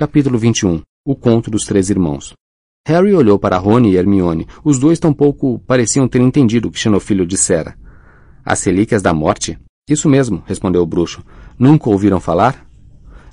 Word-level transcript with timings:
Capítulo 0.00 0.38
21 0.38 0.80
O 1.04 1.14
Conto 1.14 1.50
dos 1.50 1.66
Três 1.66 1.90
Irmãos 1.90 2.32
Harry 2.88 3.12
olhou 3.12 3.38
para 3.38 3.58
Rony 3.58 3.90
e 3.90 3.96
Hermione. 3.98 4.46
Os 4.64 4.78
dois 4.78 4.98
tampouco 4.98 5.58
pareciam 5.66 6.08
ter 6.08 6.22
entendido 6.22 6.68
o 6.68 6.70
que 6.70 6.78
Xenofilho 6.78 7.26
dissera. 7.26 7.76
As 8.42 8.64
relíquias 8.64 9.02
da 9.02 9.12
morte? 9.12 9.58
Isso 9.86 10.08
mesmo, 10.08 10.42
respondeu 10.46 10.80
o 10.80 10.86
bruxo. 10.86 11.22
Nunca 11.58 11.90
ouviram 11.90 12.18
falar? 12.18 12.66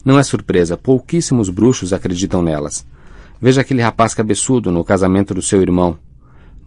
Não 0.04 0.20
é 0.20 0.24
surpresa, 0.24 0.76
pouquíssimos 0.76 1.50
bruxos 1.50 1.94
acreditam 1.94 2.42
nelas. 2.42 2.86
Veja 3.40 3.62
aquele 3.62 3.82
rapaz 3.82 4.14
cabeçudo 4.14 4.70
no 4.70 4.84
casamento 4.84 5.34
do 5.34 5.42
seu 5.42 5.62
irmão, 5.62 5.98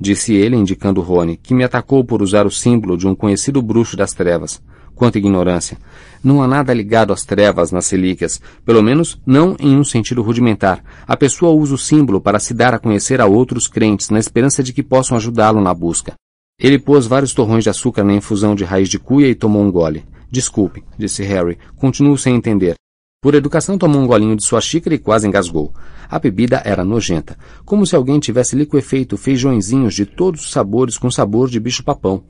disse 0.01 0.32
ele, 0.32 0.57
indicando 0.57 1.03
Rony, 1.03 1.37
que 1.37 1.53
me 1.53 1.62
atacou 1.62 2.03
por 2.03 2.23
usar 2.23 2.46
o 2.46 2.51
símbolo 2.51 2.96
de 2.96 3.07
um 3.07 3.14
conhecido 3.14 3.61
bruxo 3.61 3.98
das 3.98 4.14
trevas. 4.14 4.62
Quanta 4.95 5.18
ignorância! 5.18 5.79
Não 6.23 6.43
há 6.43 6.46
nada 6.46 6.75
ligado 6.75 7.12
às 7.12 7.25
trevas 7.25 7.73
nas 7.73 7.88
relíquias, 7.91 8.41
pelo 8.64 8.82
menos 8.82 9.18
não 9.24 9.56
em 9.59 9.77
um 9.77 9.84
sentido 9.84 10.23
rudimentar. 10.23 10.84
A 11.06 11.16
pessoa 11.16 11.52
usa 11.52 11.74
o 11.74 11.78
símbolo 11.78 12.20
para 12.20 12.38
se 12.38 12.52
dar 12.52 12.74
a 12.74 12.78
conhecer 12.78 13.20
a 13.20 13.27
outros 13.27 13.66
crentes, 13.66 14.10
na 14.10 14.18
esperança 14.18 14.62
de 14.62 14.73
que 14.73 14.82
possam 14.82 15.16
ajudá-lo 15.16 15.60
na 15.60 15.73
busca. 15.73 16.15
Ele 16.59 16.79
pôs 16.79 17.06
vários 17.06 17.32
torrões 17.32 17.65
de 17.65 17.70
açúcar 17.70 18.05
na 18.05 18.12
infusão 18.12 18.55
de 18.55 18.65
raiz 18.65 18.88
de 18.88 18.98
cuia 18.98 19.29
e 19.29 19.34
tomou 19.34 19.62
um 19.62 19.73
gole. 19.73 20.05
Desculpe, 20.30 20.84
disse 20.98 21.23
Harry. 21.24 21.59
Continuo 21.77 22.18
sem 22.18 22.37
entender. 22.37 22.74
Por 23.23 23.34
educação 23.34 23.77
tomou 23.77 24.01
um 24.01 24.07
golinho 24.07 24.37
de 24.37 24.43
sua 24.43 24.60
xícara 24.60 24.95
e 24.95 24.98
quase 24.98 25.27
engasgou. 25.27 25.74
A 26.09 26.18
bebida 26.18 26.62
era 26.65 26.84
nojenta, 26.84 27.37
como 27.65 27.87
se 27.87 27.96
alguém 27.96 28.20
tivesse 28.20 28.57
liquefeito 28.57 29.16
feijõezinhos 29.16 29.95
de 29.95 30.07
todos 30.07 30.43
os 30.43 30.51
sabores 30.51 30.96
com 30.96 31.10
sabor 31.10 31.48
de 31.48 31.60
bicho-papão. 31.60 32.24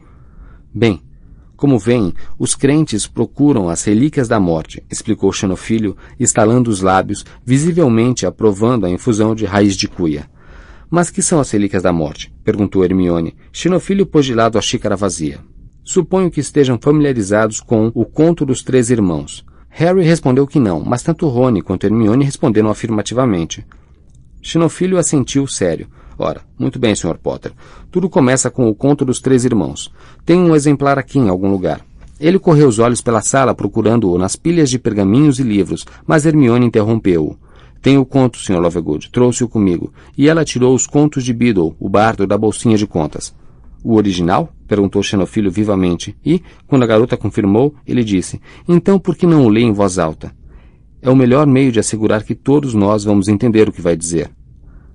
Bem, 0.73 1.03
como 1.61 1.79
veem, 1.79 2.15
os 2.39 2.55
crentes 2.55 3.07
procuram 3.07 3.69
as 3.69 3.85
relíquias 3.85 4.27
da 4.27 4.41
morte, 4.41 4.83
explicou 4.91 5.31
Xenofilho, 5.31 5.95
estalando 6.19 6.71
os 6.71 6.81
lábios, 6.81 7.23
visivelmente 7.45 8.25
aprovando 8.25 8.87
a 8.87 8.91
infusão 8.91 9.35
de 9.35 9.45
raiz 9.45 9.77
de 9.77 9.87
cuia. 9.87 10.25
Mas 10.89 11.11
que 11.11 11.21
são 11.21 11.39
as 11.39 11.51
relíquias 11.51 11.83
da 11.83 11.93
morte? 11.93 12.33
perguntou 12.43 12.83
Hermione. 12.83 13.37
Xenofilho 13.53 14.07
pôs 14.07 14.25
de 14.25 14.35
lado 14.35 14.57
a 14.57 14.63
xícara 14.63 14.97
vazia. 14.97 15.41
Suponho 15.85 16.31
que 16.31 16.41
estejam 16.41 16.79
familiarizados 16.81 17.61
com 17.61 17.93
o 17.95 18.07
conto 18.07 18.47
dos 18.47 18.63
três 18.63 18.89
irmãos. 18.89 19.45
Harry 19.69 20.03
respondeu 20.03 20.47
que 20.47 20.59
não, 20.59 20.81
mas 20.83 21.03
tanto 21.03 21.29
Rony 21.29 21.61
quanto 21.61 21.85
Hermione 21.85 22.25
responderam 22.25 22.71
afirmativamente. 22.71 23.67
Xenofilho 24.41 24.97
assentiu 24.97 25.47
sério. 25.47 25.89
Ora, 26.23 26.43
muito 26.59 26.79
bem, 26.79 26.95
Sr. 26.95 27.17
Potter. 27.17 27.51
Tudo 27.91 28.07
começa 28.07 28.51
com 28.51 28.69
o 28.69 28.75
conto 28.75 29.07
dos 29.07 29.21
três 29.21 29.47
irmãos. 29.47 29.91
Tem 30.23 30.39
um 30.39 30.55
exemplar 30.55 30.99
aqui 30.99 31.19
em 31.19 31.31
algum 31.31 31.51
lugar. 31.51 31.81
Ele 32.21 32.39
correu 32.39 32.69
os 32.69 32.79
olhos 32.79 33.01
pela 33.01 33.23
sala 33.23 33.55
procurando-o 33.55 34.19
nas 34.19 34.37
pilhas 34.37 34.69
de 34.69 34.79
pergaminhos 34.79 35.39
e 35.39 35.43
livros, 35.43 35.87
mas 36.07 36.27
Hermione 36.27 36.67
interrompeu-o. 36.67 37.39
Tenho 37.81 38.03
o 38.03 38.05
conto, 38.05 38.37
Sr. 38.37 38.61
Lovegood. 38.61 39.11
Trouxe-o 39.11 39.49
comigo. 39.49 39.95
E 40.15 40.29
ela 40.29 40.45
tirou 40.45 40.75
os 40.75 40.87
contos 40.87 41.25
de 41.25 41.33
Beadle, 41.33 41.75
o 41.81 41.89
bardo, 41.89 42.27
da 42.27 42.37
bolsinha 42.37 42.77
de 42.77 42.87
contas. 42.87 43.35
O 43.83 43.95
original? 43.95 44.53
perguntou 44.69 45.03
Xenofilho 45.03 45.51
vivamente, 45.51 46.15
e, 46.23 46.43
quando 46.67 46.83
a 46.83 46.87
garota 46.87 47.17
confirmou, 47.17 47.75
ele 47.87 48.05
disse, 48.05 48.39
então 48.69 48.99
por 48.99 49.17
que 49.17 49.27
não 49.27 49.47
o 49.47 49.49
lê 49.49 49.63
em 49.63 49.73
voz 49.73 49.99
alta? 49.99 50.33
É 51.01 51.09
o 51.09 51.17
melhor 51.17 51.47
meio 51.47 51.73
de 51.73 51.81
assegurar 51.81 52.23
que 52.23 52.35
todos 52.35 52.75
nós 52.75 53.05
vamos 53.05 53.27
entender 53.27 53.71
o 53.71 53.73
que 53.73 53.81
vai 53.81 53.97
dizer. 53.97 54.31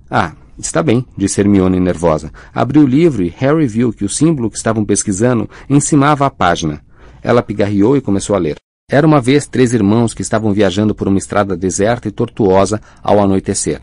Ah, 0.08 0.32
Está 0.58 0.82
bem, 0.82 1.04
disse 1.16 1.40
Hermione 1.40 1.78
nervosa. 1.78 2.32
Abriu 2.54 2.82
o 2.82 2.86
livro 2.86 3.22
e 3.22 3.28
Harry 3.36 3.66
viu 3.66 3.92
que 3.92 4.04
o 4.04 4.08
símbolo 4.08 4.50
que 4.50 4.56
estavam 4.56 4.84
pesquisando 4.84 5.48
encimava 5.68 6.24
a 6.24 6.30
página. 6.30 6.82
Ela 7.22 7.42
pigarreou 7.42 7.96
e 7.96 8.00
começou 8.00 8.34
a 8.34 8.38
ler. 8.38 8.56
Era 8.90 9.06
uma 9.06 9.20
vez 9.20 9.46
três 9.46 9.74
irmãos 9.74 10.14
que 10.14 10.22
estavam 10.22 10.52
viajando 10.52 10.94
por 10.94 11.08
uma 11.08 11.18
estrada 11.18 11.56
deserta 11.56 12.08
e 12.08 12.12
tortuosa 12.12 12.80
ao 13.02 13.20
anoitecer. 13.20 13.80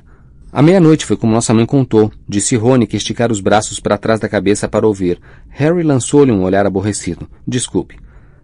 À 0.52 0.62
meia-noite 0.62 1.06
foi 1.06 1.18
como 1.18 1.34
nossa 1.34 1.54
mãe 1.54 1.66
contou, 1.66 2.12
disse 2.30 2.56
Rony 2.56 2.88
que 2.88 2.96
esticara 2.96 3.34
os 3.34 3.42
braços 3.42 3.80
para 3.80 3.98
trás 3.98 4.20
da 4.20 4.30
cabeça 4.30 4.68
para 4.68 4.88
ouvir. 4.88 5.20
Harry 5.50 5.84
lançou-lhe 5.84 6.32
um 6.32 6.44
olhar 6.44 6.66
aborrecido. 6.66 7.28
Desculpe. 7.46 7.98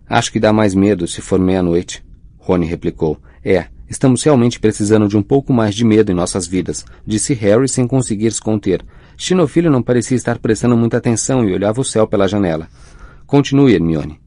Acho 0.07 0.31
que 0.31 0.39
dá 0.39 0.51
mais 0.51 0.75
medo 0.75 1.07
se 1.07 1.21
for 1.21 1.39
meia-noite. 1.39 2.03
Rony 2.37 2.65
replicou. 2.65 3.17
É, 3.45 3.67
Estamos 3.89 4.21
realmente 4.21 4.59
precisando 4.59 5.07
de 5.07 5.17
um 5.17 5.23
pouco 5.23 5.51
mais 5.51 5.73
de 5.73 5.83
medo 5.83 6.11
em 6.11 6.15
nossas 6.15 6.45
vidas, 6.45 6.85
disse 7.07 7.33
Harry 7.33 7.67
sem 7.67 7.87
conseguir 7.87 8.31
se 8.31 8.39
conter. 8.39 8.85
Chinofilho 9.17 9.71
não 9.71 9.81
parecia 9.81 10.15
estar 10.15 10.37
prestando 10.37 10.77
muita 10.77 10.97
atenção 10.97 11.43
e 11.43 11.51
olhava 11.51 11.81
o 11.81 11.83
céu 11.83 12.05
pela 12.05 12.27
janela. 12.27 12.67
Continue, 13.25 13.73
Hermione. 13.73 14.19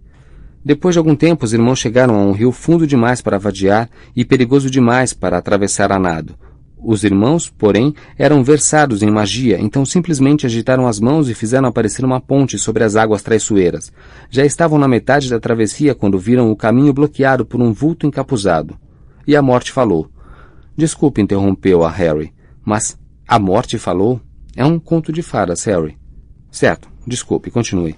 Depois 0.65 0.95
de 0.95 0.99
algum 0.99 1.15
tempo, 1.15 1.45
os 1.45 1.53
irmãos 1.53 1.79
chegaram 1.79 2.15
a 2.15 2.25
um 2.25 2.33
rio 2.33 2.51
fundo 2.51 2.87
demais 2.87 3.21
para 3.21 3.39
vadiar 3.39 3.89
e 4.15 4.25
perigoso 4.25 4.69
demais 4.69 5.13
para 5.13 5.39
atravessar 5.39 5.93
a 5.93 5.99
nado. 5.99 6.35
Os 6.85 7.05
irmãos, 7.05 7.49
porém, 7.49 7.95
eram 8.19 8.43
versados 8.43 9.03
em 9.03 9.11
magia, 9.11 9.61
então 9.61 9.85
simplesmente 9.85 10.45
agitaram 10.45 10.89
as 10.89 10.99
mãos 10.99 11.29
e 11.29 11.35
fizeram 11.35 11.69
aparecer 11.69 12.05
uma 12.05 12.21
ponte 12.21 12.59
sobre 12.59 12.83
as 12.83 12.97
águas 12.97 13.23
traiçoeiras. 13.23 13.93
Já 14.29 14.45
estavam 14.45 14.77
na 14.77 14.89
metade 14.89 15.31
da 15.31 15.39
travessia 15.39 15.95
quando 15.95 16.19
viram 16.19 16.51
o 16.51 16.57
caminho 16.57 16.93
bloqueado 16.93 17.47
por 17.47 17.61
um 17.61 17.73
vulto 17.73 18.09
encapuzado. 18.09 18.77
E 19.27 19.37
a 19.37 19.43
morte 19.43 19.73
falou. 19.73 20.11
Desculpe, 20.77 21.21
interrompeu 21.21 21.85
a 21.85 21.91
Harry, 21.91 22.33
mas 22.65 22.99
a 23.27 23.39
morte 23.39 23.79
falou? 23.79 24.21
É 24.57 24.65
um 24.65 24.79
conto 24.79 25.13
de 25.13 25.23
fadas, 25.23 25.65
Harry. 25.65 25.97
Certo, 26.51 26.89
desculpe, 27.07 27.51
continue. 27.51 27.97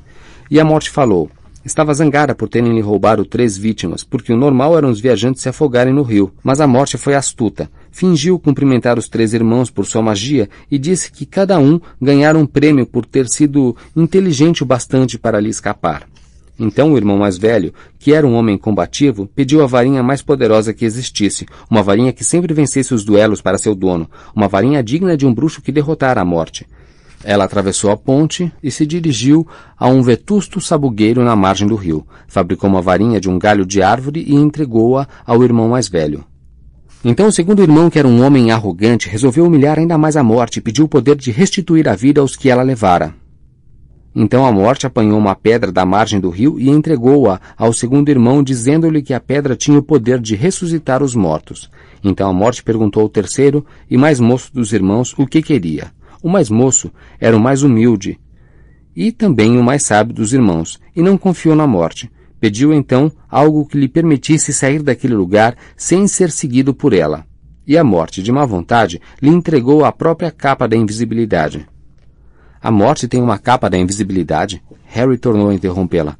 E 0.50 0.60
a 0.60 0.64
morte 0.64 0.90
falou. 0.90 1.30
Estava 1.64 1.94
zangada 1.94 2.34
por 2.34 2.46
terem 2.46 2.74
lhe 2.74 2.80
roubado 2.82 3.24
três 3.24 3.56
vítimas, 3.56 4.04
porque 4.04 4.30
o 4.30 4.36
normal 4.36 4.76
eram 4.76 4.90
os 4.90 5.00
viajantes 5.00 5.40
se 5.40 5.48
afogarem 5.48 5.94
no 5.94 6.02
rio. 6.02 6.30
Mas 6.42 6.60
a 6.60 6.66
morte 6.66 6.98
foi 6.98 7.14
astuta. 7.14 7.70
Fingiu 7.90 8.38
cumprimentar 8.38 8.98
os 8.98 9.08
três 9.08 9.32
irmãos 9.32 9.70
por 9.70 9.86
sua 9.86 10.02
magia 10.02 10.46
e 10.70 10.78
disse 10.78 11.10
que 11.10 11.24
cada 11.24 11.58
um 11.58 11.80
ganhara 11.98 12.38
um 12.38 12.44
prêmio 12.44 12.84
por 12.84 13.06
ter 13.06 13.26
sido 13.28 13.74
inteligente 13.96 14.62
o 14.62 14.66
bastante 14.66 15.18
para 15.18 15.40
lhe 15.40 15.48
escapar. 15.48 16.06
Então 16.58 16.92
o 16.92 16.96
irmão 16.96 17.18
mais 17.18 17.36
velho, 17.36 17.74
que 17.98 18.12
era 18.12 18.26
um 18.26 18.34
homem 18.34 18.56
combativo, 18.56 19.26
pediu 19.34 19.62
a 19.62 19.66
varinha 19.66 20.02
mais 20.02 20.22
poderosa 20.22 20.72
que 20.72 20.84
existisse, 20.84 21.46
uma 21.68 21.82
varinha 21.82 22.12
que 22.12 22.22
sempre 22.22 22.54
vencesse 22.54 22.94
os 22.94 23.04
duelos 23.04 23.40
para 23.40 23.58
seu 23.58 23.74
dono, 23.74 24.08
uma 24.34 24.46
varinha 24.46 24.82
digna 24.82 25.16
de 25.16 25.26
um 25.26 25.34
bruxo 25.34 25.60
que 25.60 25.72
derrotara 25.72 26.20
a 26.20 26.24
morte. 26.24 26.66
Ela 27.24 27.44
atravessou 27.44 27.90
a 27.90 27.96
ponte 27.96 28.52
e 28.62 28.70
se 28.70 28.84
dirigiu 28.84 29.46
a 29.78 29.88
um 29.88 30.02
vetusto 30.02 30.60
sabugueiro 30.60 31.24
na 31.24 31.34
margem 31.34 31.66
do 31.66 31.74
rio. 31.74 32.06
Fabricou 32.28 32.68
uma 32.68 32.82
varinha 32.82 33.18
de 33.18 33.30
um 33.30 33.38
galho 33.38 33.64
de 33.64 33.82
árvore 33.82 34.22
e 34.26 34.34
entregou-a 34.34 35.08
ao 35.26 35.42
irmão 35.42 35.70
mais 35.70 35.88
velho. 35.88 36.24
Então 37.02 37.26
o 37.26 37.32
segundo 37.32 37.62
irmão, 37.62 37.90
que 37.90 37.98
era 37.98 38.08
um 38.08 38.24
homem 38.24 38.50
arrogante, 38.50 39.08
resolveu 39.08 39.46
humilhar 39.46 39.78
ainda 39.78 39.98
mais 39.98 40.16
a 40.16 40.22
morte 40.22 40.58
e 40.58 40.62
pediu 40.62 40.84
o 40.84 40.88
poder 40.88 41.16
de 41.16 41.30
restituir 41.30 41.88
a 41.88 41.94
vida 41.94 42.20
aos 42.20 42.36
que 42.36 42.48
ela 42.48 42.62
levara. 42.62 43.14
Então 44.14 44.46
a 44.46 44.52
morte 44.52 44.86
apanhou 44.86 45.18
uma 45.18 45.34
pedra 45.34 45.72
da 45.72 45.84
margem 45.84 46.20
do 46.20 46.30
rio 46.30 46.58
e 46.58 46.70
entregou-a 46.70 47.40
ao 47.56 47.72
segundo 47.72 48.08
irmão, 48.08 48.42
dizendo-lhe 48.42 49.02
que 49.02 49.12
a 49.12 49.20
pedra 49.20 49.56
tinha 49.56 49.78
o 49.78 49.82
poder 49.82 50.20
de 50.20 50.36
ressuscitar 50.36 51.02
os 51.02 51.14
mortos. 51.14 51.70
Então 52.02 52.28
a 52.28 52.32
morte 52.32 52.62
perguntou 52.62 53.02
ao 53.02 53.08
terceiro 53.08 53.64
e 53.90 53.96
mais 53.96 54.20
moço 54.20 54.54
dos 54.54 54.72
irmãos 54.72 55.14
o 55.18 55.26
que 55.26 55.42
queria. 55.42 55.90
O 56.22 56.28
mais 56.28 56.48
moço 56.48 56.90
era 57.18 57.36
o 57.36 57.40
mais 57.40 57.62
humilde 57.62 58.18
e 58.96 59.10
também 59.10 59.58
o 59.58 59.62
mais 59.62 59.84
sábio 59.84 60.14
dos 60.14 60.32
irmãos, 60.32 60.78
e 60.94 61.02
não 61.02 61.18
confiou 61.18 61.56
na 61.56 61.66
morte. 61.66 62.10
Pediu 62.40 62.72
então 62.72 63.10
algo 63.28 63.66
que 63.66 63.78
lhe 63.78 63.88
permitisse 63.88 64.52
sair 64.52 64.82
daquele 64.82 65.14
lugar 65.14 65.56
sem 65.76 66.06
ser 66.06 66.30
seguido 66.30 66.74
por 66.74 66.92
ela. 66.92 67.24
E 67.66 67.78
a 67.78 67.82
morte, 67.82 68.22
de 68.22 68.30
má 68.30 68.44
vontade, 68.44 69.00
lhe 69.20 69.30
entregou 69.30 69.84
a 69.84 69.90
própria 69.90 70.30
capa 70.30 70.68
da 70.68 70.76
invisibilidade. 70.76 71.66
A 72.64 72.70
morte 72.70 73.06
tem 73.06 73.20
uma 73.20 73.36
capa 73.36 73.68
da 73.68 73.76
invisibilidade. 73.76 74.62
Harry 74.86 75.18
tornou 75.18 75.50
a 75.50 75.54
interrompê-la. 75.54 76.16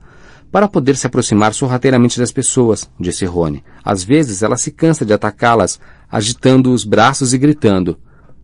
Para 0.53 0.69
poder 0.69 0.95
se 0.95 1.07
aproximar 1.07 1.55
sorrateiramente 1.55 2.19
das 2.19 2.31
pessoas, 2.31 2.87
disse 3.01 3.25
Rony. 3.25 3.65
Às 3.83 4.05
vezes 4.05 4.43
ela 4.43 4.59
se 4.59 4.71
cansa 4.71 5.07
de 5.07 5.15
atacá-las, 5.15 5.81
agitando 6.13 6.71
os 6.71 6.85
braços 6.85 7.33
e 7.33 7.39
gritando. 7.39 7.97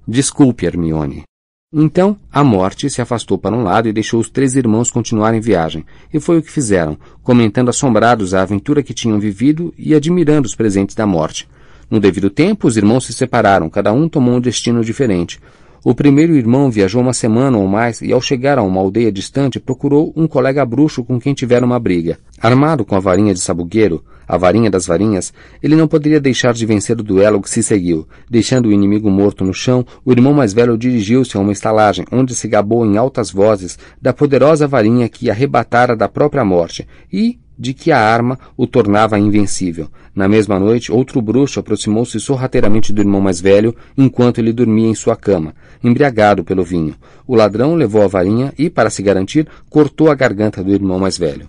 Desculpe, 0.08 0.64
Hermione. 0.64 1.24
Então, 1.70 2.16
a 2.32 2.42
morte 2.42 2.88
se 2.88 3.02
afastou 3.02 3.36
para 3.36 3.54
um 3.54 3.64
lado 3.64 3.86
e 3.86 3.92
deixou 3.92 4.18
os 4.18 4.30
três 4.30 4.56
irmãos 4.56 4.90
continuarem 4.90 5.38
viagem, 5.38 5.84
e 6.10 6.18
foi 6.18 6.38
o 6.38 6.42
que 6.42 6.50
fizeram, 6.50 6.96
comentando 7.22 7.68
assombrados 7.68 8.32
a 8.32 8.40
aventura 8.40 8.82
que 8.82 8.94
tinham 8.94 9.20
vivido 9.20 9.74
e 9.76 9.94
admirando 9.94 10.46
os 10.46 10.54
presentes 10.54 10.96
da 10.96 11.06
morte. 11.06 11.46
No 11.90 12.00
devido 12.00 12.30
tempo, 12.30 12.66
os 12.66 12.78
irmãos 12.78 13.04
se 13.04 13.12
separaram, 13.12 13.68
cada 13.68 13.92
um 13.92 14.08
tomou 14.08 14.36
um 14.36 14.40
destino 14.40 14.82
diferente. 14.82 15.38
O 15.82 15.94
primeiro 15.94 16.34
irmão 16.34 16.70
viajou 16.70 17.00
uma 17.00 17.14
semana 17.14 17.56
ou 17.56 17.66
mais 17.66 18.02
e, 18.02 18.12
ao 18.12 18.20
chegar 18.20 18.58
a 18.58 18.62
uma 18.62 18.80
aldeia 18.82 19.10
distante, 19.10 19.58
procurou 19.58 20.12
um 20.14 20.28
colega 20.28 20.62
bruxo 20.66 21.02
com 21.02 21.18
quem 21.18 21.32
tivera 21.32 21.64
uma 21.64 21.78
briga. 21.78 22.18
Armado 22.38 22.84
com 22.84 22.94
a 22.94 23.00
varinha 23.00 23.32
de 23.32 23.40
sabugueiro, 23.40 24.04
a 24.28 24.36
varinha 24.36 24.70
das 24.70 24.86
varinhas, 24.86 25.32
ele 25.62 25.74
não 25.74 25.88
poderia 25.88 26.20
deixar 26.20 26.52
de 26.52 26.66
vencer 26.66 27.00
o 27.00 27.02
duelo 27.02 27.40
que 27.40 27.48
se 27.48 27.62
seguiu. 27.62 28.06
Deixando 28.28 28.66
o 28.66 28.72
inimigo 28.72 29.10
morto 29.10 29.42
no 29.42 29.54
chão, 29.54 29.84
o 30.04 30.12
irmão 30.12 30.34
mais 30.34 30.52
velho 30.52 30.76
dirigiu-se 30.76 31.34
a 31.36 31.40
uma 31.40 31.50
estalagem, 31.50 32.04
onde 32.12 32.34
se 32.34 32.46
gabou 32.46 32.84
em 32.84 32.98
altas 32.98 33.30
vozes 33.30 33.78
da 34.02 34.12
poderosa 34.12 34.68
varinha 34.68 35.08
que 35.08 35.30
arrebatara 35.30 35.96
da 35.96 36.08
própria 36.08 36.44
morte, 36.44 36.86
e, 37.10 37.40
de 37.60 37.74
que 37.74 37.92
a 37.92 38.00
arma 38.00 38.38
o 38.56 38.66
tornava 38.66 39.18
invencível. 39.18 39.90
Na 40.14 40.26
mesma 40.26 40.58
noite, 40.58 40.90
outro 40.90 41.20
bruxo 41.20 41.60
aproximou-se 41.60 42.18
sorrateiramente 42.18 42.90
do 42.90 43.02
irmão 43.02 43.20
mais 43.20 43.38
velho 43.38 43.76
enquanto 43.98 44.38
ele 44.38 44.50
dormia 44.50 44.88
em 44.88 44.94
sua 44.94 45.14
cama, 45.14 45.54
embriagado 45.84 46.42
pelo 46.42 46.64
vinho. 46.64 46.94
O 47.26 47.36
ladrão 47.36 47.74
levou 47.74 48.02
a 48.02 48.06
varinha 48.06 48.54
e, 48.56 48.70
para 48.70 48.88
se 48.88 49.02
garantir, 49.02 49.46
cortou 49.68 50.10
a 50.10 50.14
garganta 50.14 50.64
do 50.64 50.72
irmão 50.72 50.98
mais 50.98 51.18
velho. 51.18 51.46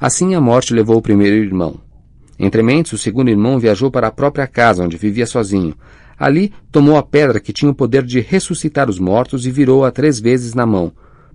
Assim 0.00 0.34
a 0.34 0.40
morte 0.40 0.72
levou 0.72 0.96
o 0.96 1.02
primeiro 1.02 1.36
irmão. 1.36 1.78
Entre 2.38 2.62
mentes, 2.62 2.94
o 2.94 2.98
segundo 2.98 3.28
irmão 3.28 3.58
viajou 3.58 3.90
para 3.90 4.06
a 4.06 4.10
própria 4.10 4.46
casa, 4.46 4.82
onde 4.82 4.96
vivia 4.96 5.26
sozinho. 5.26 5.74
Ali, 6.18 6.54
tomou 6.72 6.96
a 6.96 7.02
pedra 7.02 7.38
que 7.38 7.52
tinha 7.52 7.70
o 7.70 7.74
poder 7.74 8.02
de 8.02 8.18
ressuscitar 8.18 8.88
os 8.88 8.98
mortos 8.98 9.46
e 9.46 9.50
virou-a 9.50 9.90
três 9.90 10.18
vezes 10.18 10.54
na 10.54 10.64
mão. 10.64 10.90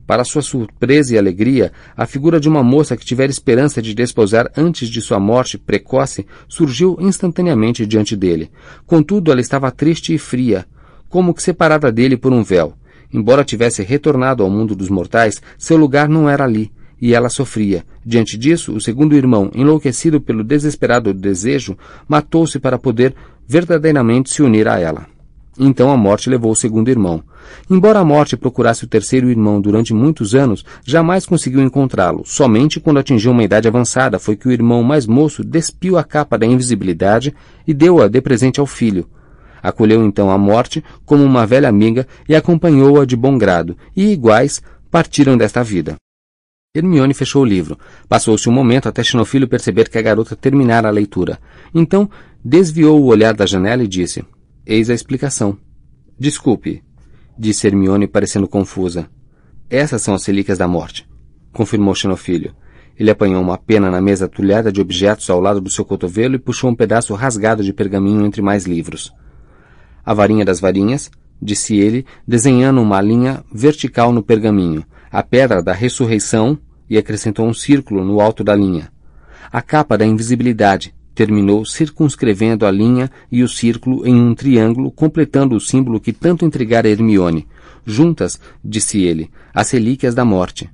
Para 0.08 0.24
sua 0.24 0.42
surpresa 0.42 1.16
e 1.16 1.18
alegria, 1.18 1.72
a 1.98 2.06
figura 2.06 2.40
de 2.40 2.48
uma 2.48 2.64
moça 2.64 2.96
que 2.96 3.06
tivera 3.06 3.32
esperança 3.32 3.82
de 3.82 3.94
desposar 3.94 4.52
antes 4.56 4.88
de 4.88 5.02
sua 5.02 5.20
morte 5.20 5.58
precoce 5.58 6.26
surgiu 6.48 6.96
instantaneamente 7.00 7.86
diante 7.86 8.16
dele. 8.16 8.52
Contudo, 8.86 9.32
ela 9.32 9.42
estava 9.42 9.72
triste 9.72 10.14
e 10.14 10.18
fria, 10.18 10.66
como 11.10 11.34
que 11.34 11.42
separada 11.42 11.92
dele 11.92 12.18
por 12.18 12.32
um 12.32 12.44
véu. 12.44 12.74
Embora 13.12 13.44
tivesse 13.44 13.82
retornado 13.82 14.44
ao 14.44 14.50
mundo 14.50 14.76
dos 14.76 14.90
mortais, 14.90 15.42
seu 15.58 15.78
lugar 15.78 16.08
não 16.08 16.30
era 16.30 16.44
ali 16.44 16.72
e 17.02 17.14
ela 17.14 17.30
sofria. 17.30 17.84
Diante 18.06 18.38
disso, 18.38 18.74
o 18.74 18.82
segundo 18.82 19.16
irmão, 19.16 19.52
enlouquecido 19.54 20.22
pelo 20.22 20.44
desesperado 20.44 21.14
desejo, 21.14 21.78
matou-se 22.08 22.60
para 22.60 22.78
poder 22.78 23.16
verdadeiramente 23.48 24.30
se 24.30 24.42
unir 24.42 24.68
a 24.68 24.80
ela. 24.80 25.08
Então 25.58 25.92
a 25.92 25.98
morte 25.98 26.30
levou 26.30 26.52
o 26.52 26.56
segundo 26.56 26.90
irmão. 26.90 27.24
Embora 27.70 28.00
a 28.00 28.06
morte 28.06 28.38
procurasse 28.38 28.84
o 28.84 28.88
terceiro 28.88 29.30
irmão 29.30 29.60
durante 29.60 29.94
muitos 29.94 30.36
anos, 30.36 30.64
jamais 30.86 31.26
conseguiu 31.26 31.62
encontrá-lo. 31.62 32.24
Somente 32.26 32.80
quando 32.80 33.00
atingiu 33.00 33.32
uma 33.32 33.44
idade 33.44 33.68
avançada 33.68 34.20
foi 34.20 34.36
que 34.36 34.48
o 34.48 34.52
irmão 34.52 34.84
mais 34.84 35.06
moço 35.06 35.44
despiu 35.44 35.98
a 35.98 36.04
capa 36.04 36.38
da 36.38 36.46
invisibilidade 36.46 37.34
e 37.68 37.74
deu-a 37.74 38.08
de 38.08 38.22
presente 38.22 38.60
ao 38.60 38.66
filho. 38.66 39.10
Acolheu 39.62 40.06
então 40.06 40.30
a 40.30 40.38
morte 40.38 40.84
como 41.06 41.24
uma 41.24 41.46
velha 41.46 41.68
amiga 41.68 42.08
e 42.30 42.36
acompanhou-a 42.36 43.06
de 43.06 43.16
bom 43.16 43.38
grado, 43.38 43.76
e 43.96 44.12
iguais 44.12 44.62
partiram 44.92 45.36
desta 45.36 45.64
vida. 45.64 45.96
Hermione 46.76 47.14
fechou 47.14 47.42
o 47.42 47.46
livro. 47.46 47.80
Passou-se 48.08 48.50
um 48.50 48.52
momento 48.52 48.90
até 48.90 49.02
Xenofilho 49.02 49.48
perceber 49.48 49.90
que 49.90 49.98
a 49.98 50.02
garota 50.02 50.36
terminara 50.36 50.90
a 50.90 50.92
leitura. 50.92 51.40
Então, 51.74 52.10
desviou 52.44 53.02
o 53.02 53.06
olhar 53.06 53.34
da 53.34 53.46
janela 53.46 53.84
e 53.84 53.88
disse: 53.88 54.24
Eis 54.66 54.90
a 54.90 54.94
explicação. 54.94 55.58
Desculpe, 56.20 56.84
disse 57.38 57.68
Hermione, 57.68 58.08
parecendo 58.08 58.48
confusa. 58.48 59.10
Essas 59.70 60.02
são 60.02 60.14
as 60.14 60.26
relíquias 60.26 60.58
da 60.58 60.68
morte, 60.68 61.08
confirmou 61.52 61.96
Xenofilho. 61.96 62.56
Ele 62.98 63.12
apanhou 63.12 63.42
uma 63.42 63.58
pena 63.58 63.92
na 63.92 64.02
mesa 64.02 64.28
tulhada 64.28 64.72
de 64.72 64.80
objetos 64.80 65.30
ao 65.30 65.40
lado 65.40 65.60
do 65.60 65.70
seu 65.70 65.84
cotovelo 65.84 66.36
e 66.36 66.40
puxou 66.40 66.70
um 66.70 66.76
pedaço 66.76 67.14
rasgado 67.14 67.64
de 67.64 67.74
pergaminho 67.74 68.26
entre 68.26 68.42
mais 68.42 68.66
livros. 68.66 69.14
A 70.06 70.14
varinha 70.14 70.46
das 70.46 70.60
varinhas, 70.60 71.12
disse 71.42 71.76
ele, 71.76 72.06
desenhando 72.28 72.82
uma 72.82 73.02
linha 73.02 73.44
vertical 73.54 74.14
no 74.14 74.24
pergaminho, 74.24 74.86
a 75.12 75.22
pedra 75.22 75.62
da 75.62 75.74
ressurreição 75.74 76.58
e 76.90 76.98
acrescentou 76.98 77.46
um 77.48 77.54
círculo 77.54 78.06
no 78.06 78.22
alto 78.22 78.44
da 78.44 78.56
linha. 78.56 78.92
A 79.52 79.62
capa 79.62 79.98
da 79.98 80.06
invisibilidade 80.06 80.94
terminou 81.16 81.66
circunscrevendo 81.66 82.66
a 82.66 82.72
linha 82.72 83.10
e 83.32 83.42
o 83.42 83.48
círculo 83.48 84.06
em 84.06 84.14
um 84.14 84.36
triângulo, 84.36 84.92
completando 84.92 85.56
o 85.56 85.62
símbolo 85.62 86.00
que 86.00 86.12
tanto 86.12 86.46
intrigara 86.46 86.90
Hermione. 86.90 87.48
Juntas, 87.86 88.40
disse 88.64 89.02
ele, 89.02 89.32
as 89.54 89.72
relíquias 89.72 90.14
da 90.14 90.26
morte. 90.26 90.70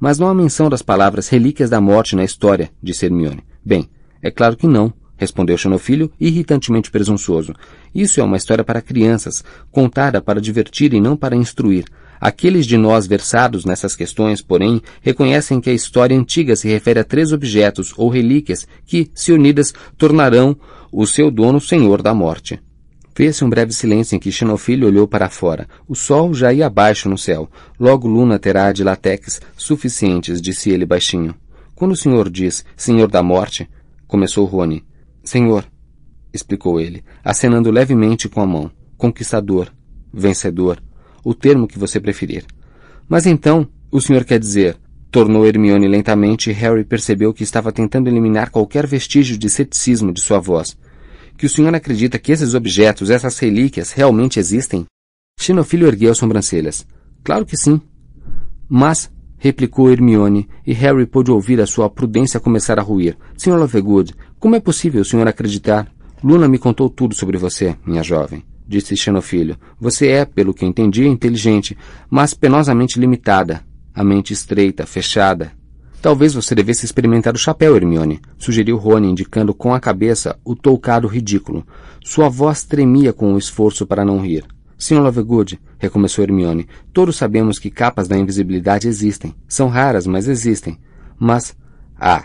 Mas 0.00 0.18
não 0.18 0.28
há 0.28 0.34
menção 0.34 0.70
das 0.70 0.82
palavras 0.82 1.28
relíquias 1.28 1.68
da 1.68 1.80
morte 1.80 2.16
na 2.16 2.24
história, 2.24 2.70
disse 2.82 3.04
Hermione. 3.04 3.44
Bem, 3.64 3.88
é 4.22 4.30
claro 4.30 4.56
que 4.56 4.66
não, 4.66 4.92
respondeu 5.16 5.56
Xenofilho, 5.56 6.10
irritantemente 6.18 6.90
presunçoso. 6.90 7.54
Isso 7.94 8.20
é 8.20 8.24
uma 8.24 8.36
história 8.36 8.64
para 8.64 8.80
crianças, 8.80 9.44
contada 9.70 10.20
para 10.20 10.40
divertir 10.40 10.94
e 10.94 11.00
não 11.00 11.16
para 11.16 11.36
instruir. 11.36 11.84
Aqueles 12.22 12.66
de 12.66 12.76
nós 12.76 13.04
versados 13.04 13.64
nessas 13.64 13.96
questões, 13.96 14.40
porém, 14.40 14.80
reconhecem 15.00 15.60
que 15.60 15.68
a 15.68 15.72
história 15.72 16.16
antiga 16.16 16.54
se 16.54 16.68
refere 16.68 17.00
a 17.00 17.04
três 17.04 17.32
objetos 17.32 17.92
ou 17.96 18.08
relíquias 18.08 18.64
que, 18.86 19.10
se 19.12 19.32
unidas, 19.32 19.74
tornarão 19.98 20.56
o 20.92 21.04
seu 21.04 21.32
dono 21.32 21.60
senhor 21.60 22.00
da 22.00 22.14
morte. 22.14 22.60
Fez-se 23.12 23.44
um 23.44 23.50
breve 23.50 23.72
silêncio 23.72 24.14
em 24.14 24.20
que 24.20 24.30
Xenofilho 24.30 24.86
olhou 24.86 25.08
para 25.08 25.28
fora. 25.28 25.66
O 25.88 25.96
sol 25.96 26.32
já 26.32 26.52
ia 26.52 26.68
abaixo 26.68 27.08
no 27.08 27.18
céu. 27.18 27.50
Logo 27.76 28.06
Luna 28.06 28.38
terá 28.38 28.70
de 28.70 28.84
latex 28.84 29.40
suficientes, 29.56 30.40
disse 30.40 30.70
ele 30.70 30.86
baixinho. 30.86 31.34
Quando 31.74 31.90
o 31.90 31.96
senhor 31.96 32.30
diz 32.30 32.64
Senhor 32.76 33.08
da 33.10 33.20
Morte, 33.20 33.68
começou 34.06 34.44
Rony. 34.44 34.84
Senhor, 35.24 35.66
explicou 36.32 36.80
ele, 36.80 37.02
acenando 37.24 37.68
levemente 37.68 38.28
com 38.28 38.40
a 38.40 38.46
mão. 38.46 38.70
Conquistador, 38.96 39.72
vencedor, 40.14 40.80
o 41.24 41.34
termo 41.34 41.68
que 41.68 41.78
você 41.78 42.00
preferir. 42.00 42.44
Mas 43.08 43.26
então, 43.26 43.68
o 43.90 44.00
senhor 44.00 44.24
quer 44.24 44.38
dizer, 44.38 44.76
tornou 45.10 45.46
Hermione 45.46 45.86
lentamente 45.86 46.50
e 46.50 46.52
Harry 46.52 46.84
percebeu 46.84 47.32
que 47.34 47.42
estava 47.42 47.70
tentando 47.70 48.08
eliminar 48.08 48.50
qualquer 48.50 48.86
vestígio 48.86 49.36
de 49.36 49.50
ceticismo 49.50 50.12
de 50.12 50.20
sua 50.20 50.38
voz. 50.38 50.76
Que 51.36 51.46
o 51.46 51.48
senhor 51.48 51.74
acredita 51.74 52.18
que 52.18 52.32
esses 52.32 52.54
objetos, 52.54 53.10
essas 53.10 53.38
relíquias, 53.38 53.92
realmente 53.92 54.38
existem? 54.38 54.86
Xenofilho 55.38 55.86
ergueu 55.86 56.12
as 56.12 56.18
sobrancelhas. 56.18 56.86
Claro 57.22 57.44
que 57.44 57.56
sim. 57.56 57.80
Mas, 58.68 59.10
replicou 59.38 59.90
Hermione, 59.90 60.48
e 60.66 60.72
Harry 60.72 61.06
pôde 61.06 61.30
ouvir 61.30 61.60
a 61.60 61.66
sua 61.66 61.90
prudência 61.90 62.40
começar 62.40 62.78
a 62.78 62.82
ruir. 62.82 63.16
Sr. 63.36 63.56
Lovegood, 63.56 64.14
como 64.38 64.56
é 64.56 64.60
possível 64.60 65.02
o 65.02 65.04
senhor 65.04 65.26
acreditar? 65.26 65.92
Luna 66.22 66.48
me 66.48 66.58
contou 66.58 66.88
tudo 66.88 67.14
sobre 67.14 67.36
você, 67.36 67.76
minha 67.84 68.02
jovem 68.02 68.44
disse 68.66 68.96
Xenofilho. 68.96 69.56
Você 69.80 70.08
é, 70.08 70.24
pelo 70.24 70.54
que 70.54 70.64
entendi, 70.64 71.06
inteligente, 71.06 71.76
mas 72.08 72.34
penosamente 72.34 72.98
limitada. 72.98 73.62
A 73.94 74.02
mente 74.02 74.32
estreita, 74.32 74.86
fechada. 74.86 75.52
Talvez 76.00 76.34
você 76.34 76.54
devesse 76.54 76.84
experimentar 76.84 77.34
o 77.34 77.38
chapéu, 77.38 77.76
Hermione, 77.76 78.20
sugeriu 78.36 78.76
Rony, 78.76 79.08
indicando 79.08 79.54
com 79.54 79.72
a 79.72 79.78
cabeça 79.78 80.36
o 80.44 80.56
toucado 80.56 81.06
ridículo. 81.06 81.64
Sua 82.04 82.28
voz 82.28 82.64
tremia 82.64 83.12
com 83.12 83.34
o 83.34 83.38
esforço 83.38 83.86
para 83.86 84.04
não 84.04 84.20
rir. 84.20 84.44
Sr. 84.76 85.00
Lovegood, 85.00 85.60
recomeçou 85.78 86.24
Hermione, 86.24 86.66
todos 86.92 87.14
sabemos 87.14 87.56
que 87.56 87.70
capas 87.70 88.08
da 88.08 88.18
invisibilidade 88.18 88.88
existem. 88.88 89.32
São 89.46 89.68
raras, 89.68 90.04
mas 90.06 90.26
existem. 90.26 90.76
Mas... 91.16 91.56
Ah! 91.96 92.24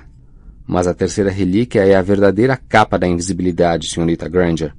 Mas 0.66 0.88
a 0.88 0.94
terceira 0.96 1.30
relíquia 1.30 1.86
é 1.86 1.96
a 1.96 2.02
verdadeira 2.02 2.58
capa 2.58 2.98
da 2.98 3.08
invisibilidade, 3.08 3.90
senhorita 3.90 4.28
Granger. 4.28 4.74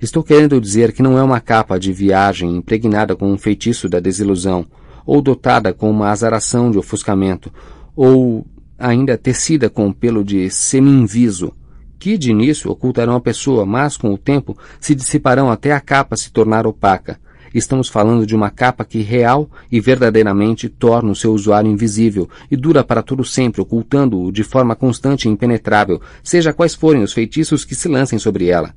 Estou 0.00 0.22
querendo 0.22 0.60
dizer 0.60 0.92
que 0.92 1.02
não 1.02 1.18
é 1.18 1.22
uma 1.22 1.40
capa 1.40 1.78
de 1.78 1.92
viagem 1.92 2.56
impregnada 2.56 3.16
com 3.16 3.30
um 3.32 3.38
feitiço 3.38 3.88
da 3.88 4.00
desilusão, 4.00 4.66
ou 5.04 5.20
dotada 5.20 5.72
com 5.72 5.90
uma 5.90 6.10
azaração 6.10 6.70
de 6.70 6.78
ofuscamento, 6.78 7.52
ou 7.96 8.46
ainda 8.78 9.18
tecida 9.18 9.68
com 9.68 9.86
um 9.86 9.92
pelo 9.92 10.22
de 10.22 10.48
seminviso, 10.50 11.52
que 11.98 12.16
de 12.16 12.30
início 12.30 12.70
ocultarão 12.70 13.16
a 13.16 13.20
pessoa, 13.20 13.66
mas 13.66 13.96
com 13.96 14.12
o 14.12 14.18
tempo 14.18 14.56
se 14.80 14.94
dissiparão 14.94 15.50
até 15.50 15.72
a 15.72 15.80
capa 15.80 16.16
se 16.16 16.30
tornar 16.30 16.66
opaca. 16.66 17.18
Estamos 17.52 17.88
falando 17.88 18.26
de 18.26 18.36
uma 18.36 18.50
capa 18.50 18.84
que 18.84 19.00
real 19.00 19.50
e 19.72 19.80
verdadeiramente 19.80 20.68
torna 20.68 21.10
o 21.10 21.16
seu 21.16 21.32
usuário 21.32 21.70
invisível 21.70 22.28
e 22.50 22.56
dura 22.56 22.84
para 22.84 23.02
todo 23.02 23.24
sempre, 23.24 23.60
ocultando-o 23.60 24.30
de 24.30 24.44
forma 24.44 24.76
constante 24.76 25.26
e 25.26 25.30
impenetrável, 25.30 26.00
seja 26.22 26.52
quais 26.52 26.74
forem 26.74 27.02
os 27.02 27.12
feitiços 27.12 27.64
que 27.64 27.74
se 27.74 27.88
lancem 27.88 28.18
sobre 28.18 28.48
ela. 28.48 28.74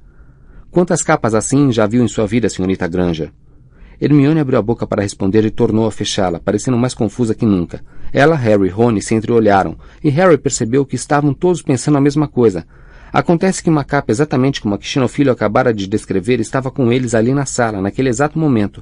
Quantas 0.71 1.03
capas 1.03 1.35
assim 1.35 1.69
já 1.69 1.85
viu 1.85 2.01
em 2.01 2.07
sua 2.07 2.25
vida, 2.25 2.47
senhorita 2.47 2.87
Granger? 2.87 3.33
Hermione 3.99 4.39
abriu 4.39 4.57
a 4.57 4.61
boca 4.61 4.87
para 4.87 5.01
responder 5.01 5.43
e 5.43 5.51
tornou 5.51 5.85
a 5.85 5.91
fechá-la, 5.91 6.39
parecendo 6.39 6.77
mais 6.77 6.93
confusa 6.93 7.35
que 7.35 7.45
nunca. 7.45 7.83
Ela, 8.13 8.37
Harry 8.37 8.67
e 8.67 8.69
Rony 8.69 9.01
se 9.01 9.13
entreolharam, 9.13 9.77
e 10.01 10.09
Harry 10.09 10.37
percebeu 10.37 10.85
que 10.85 10.95
estavam 10.95 11.33
todos 11.33 11.61
pensando 11.61 11.97
a 11.97 12.01
mesma 12.01 12.25
coisa. 12.25 12.65
Acontece 13.11 13.61
que 13.61 13.69
uma 13.69 13.83
capa 13.83 14.13
exatamente 14.13 14.61
como 14.61 14.73
a 14.73 14.77
que 14.77 14.87
Xenofilho 14.87 15.29
acabara 15.29 15.73
de 15.73 15.85
descrever 15.87 16.39
estava 16.39 16.71
com 16.71 16.89
eles 16.89 17.13
ali 17.13 17.33
na 17.33 17.45
sala, 17.45 17.81
naquele 17.81 18.07
exato 18.07 18.39
momento. 18.39 18.81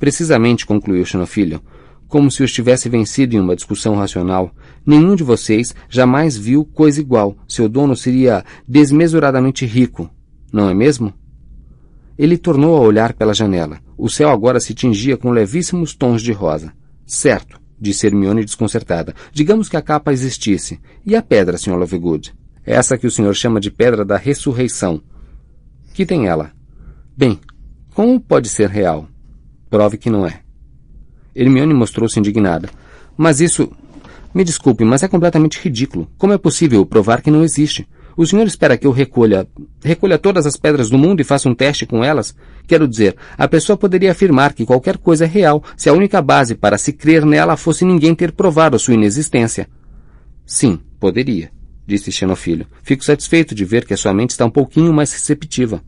Precisamente, 0.00 0.66
concluiu 0.66 1.04
Xenofilho, 1.04 1.62
como 2.08 2.28
se 2.28 2.42
os 2.42 2.52
tivesse 2.52 2.88
vencido 2.88 3.36
em 3.36 3.40
uma 3.40 3.54
discussão 3.54 3.94
racional. 3.94 4.50
Nenhum 4.84 5.14
de 5.14 5.22
vocês 5.22 5.76
jamais 5.88 6.36
viu 6.36 6.64
coisa 6.64 7.00
igual. 7.00 7.36
Seu 7.46 7.68
dono 7.68 7.94
seria 7.94 8.44
desmesuradamente 8.66 9.64
rico, 9.64 10.10
não 10.52 10.68
é 10.68 10.74
mesmo? 10.74 11.12
Ele 12.18 12.36
tornou 12.36 12.76
a 12.76 12.80
olhar 12.80 13.12
pela 13.12 13.34
janela. 13.34 13.78
O 13.96 14.08
céu 14.08 14.30
agora 14.30 14.58
se 14.60 14.74
tingia 14.74 15.16
com 15.16 15.30
levíssimos 15.30 15.94
tons 15.94 16.22
de 16.22 16.32
rosa. 16.32 16.72
Certo, 17.06 17.60
disse 17.80 18.06
Hermione 18.06 18.44
desconcertada. 18.44 19.14
Digamos 19.32 19.68
que 19.68 19.76
a 19.76 19.82
capa 19.82 20.12
existisse. 20.12 20.80
E 21.06 21.14
a 21.14 21.22
pedra, 21.22 21.56
Sr. 21.56 21.76
Lovegood? 21.76 22.34
Essa 22.64 22.98
que 22.98 23.06
o 23.06 23.10
senhor 23.10 23.34
chama 23.34 23.60
de 23.60 23.70
pedra 23.70 24.04
da 24.04 24.16
ressurreição. 24.16 25.00
Que 25.94 26.04
tem 26.04 26.26
ela? 26.26 26.52
Bem, 27.16 27.40
como 27.94 28.20
pode 28.20 28.48
ser 28.48 28.68
real? 28.68 29.08
Prove 29.70 29.96
que 29.96 30.10
não 30.10 30.26
é. 30.26 30.40
Hermione 31.34 31.74
mostrou-se 31.74 32.18
indignada. 32.18 32.68
Mas 33.16 33.40
isso. 33.40 33.70
Me 34.34 34.44
desculpe, 34.44 34.84
mas 34.84 35.02
é 35.02 35.08
completamente 35.08 35.58
ridículo. 35.60 36.08
Como 36.18 36.32
é 36.32 36.38
possível 36.38 36.84
provar 36.84 37.22
que 37.22 37.30
não 37.30 37.42
existe? 37.42 37.88
O 38.18 38.26
senhor 38.26 38.48
espera 38.48 38.76
que 38.76 38.84
eu 38.84 38.90
recolha, 38.90 39.46
recolha 39.80 40.18
todas 40.18 40.44
as 40.44 40.56
pedras 40.56 40.90
do 40.90 40.98
mundo 40.98 41.20
e 41.20 41.24
faça 41.24 41.48
um 41.48 41.54
teste 41.54 41.86
com 41.86 42.02
elas? 42.02 42.34
Quero 42.66 42.88
dizer, 42.88 43.14
a 43.38 43.46
pessoa 43.46 43.76
poderia 43.76 44.10
afirmar 44.10 44.54
que 44.54 44.66
qualquer 44.66 44.98
coisa 44.98 45.24
é 45.24 45.28
real 45.28 45.62
se 45.76 45.88
a 45.88 45.92
única 45.92 46.20
base 46.20 46.56
para 46.56 46.76
se 46.76 46.92
crer 46.92 47.24
nela 47.24 47.56
fosse 47.56 47.84
ninguém 47.84 48.16
ter 48.16 48.32
provado 48.32 48.74
a 48.74 48.78
sua 48.80 48.94
inexistência. 48.94 49.68
Sim, 50.44 50.80
poderia, 50.98 51.52
disse 51.86 52.10
Xenofilho. 52.10 52.66
Fico 52.82 53.04
satisfeito 53.04 53.54
de 53.54 53.64
ver 53.64 53.84
que 53.86 53.94
a 53.94 53.96
sua 53.96 54.12
mente 54.12 54.30
está 54.30 54.44
um 54.44 54.50
pouquinho 54.50 54.92
mais 54.92 55.12
receptiva. 55.12 55.80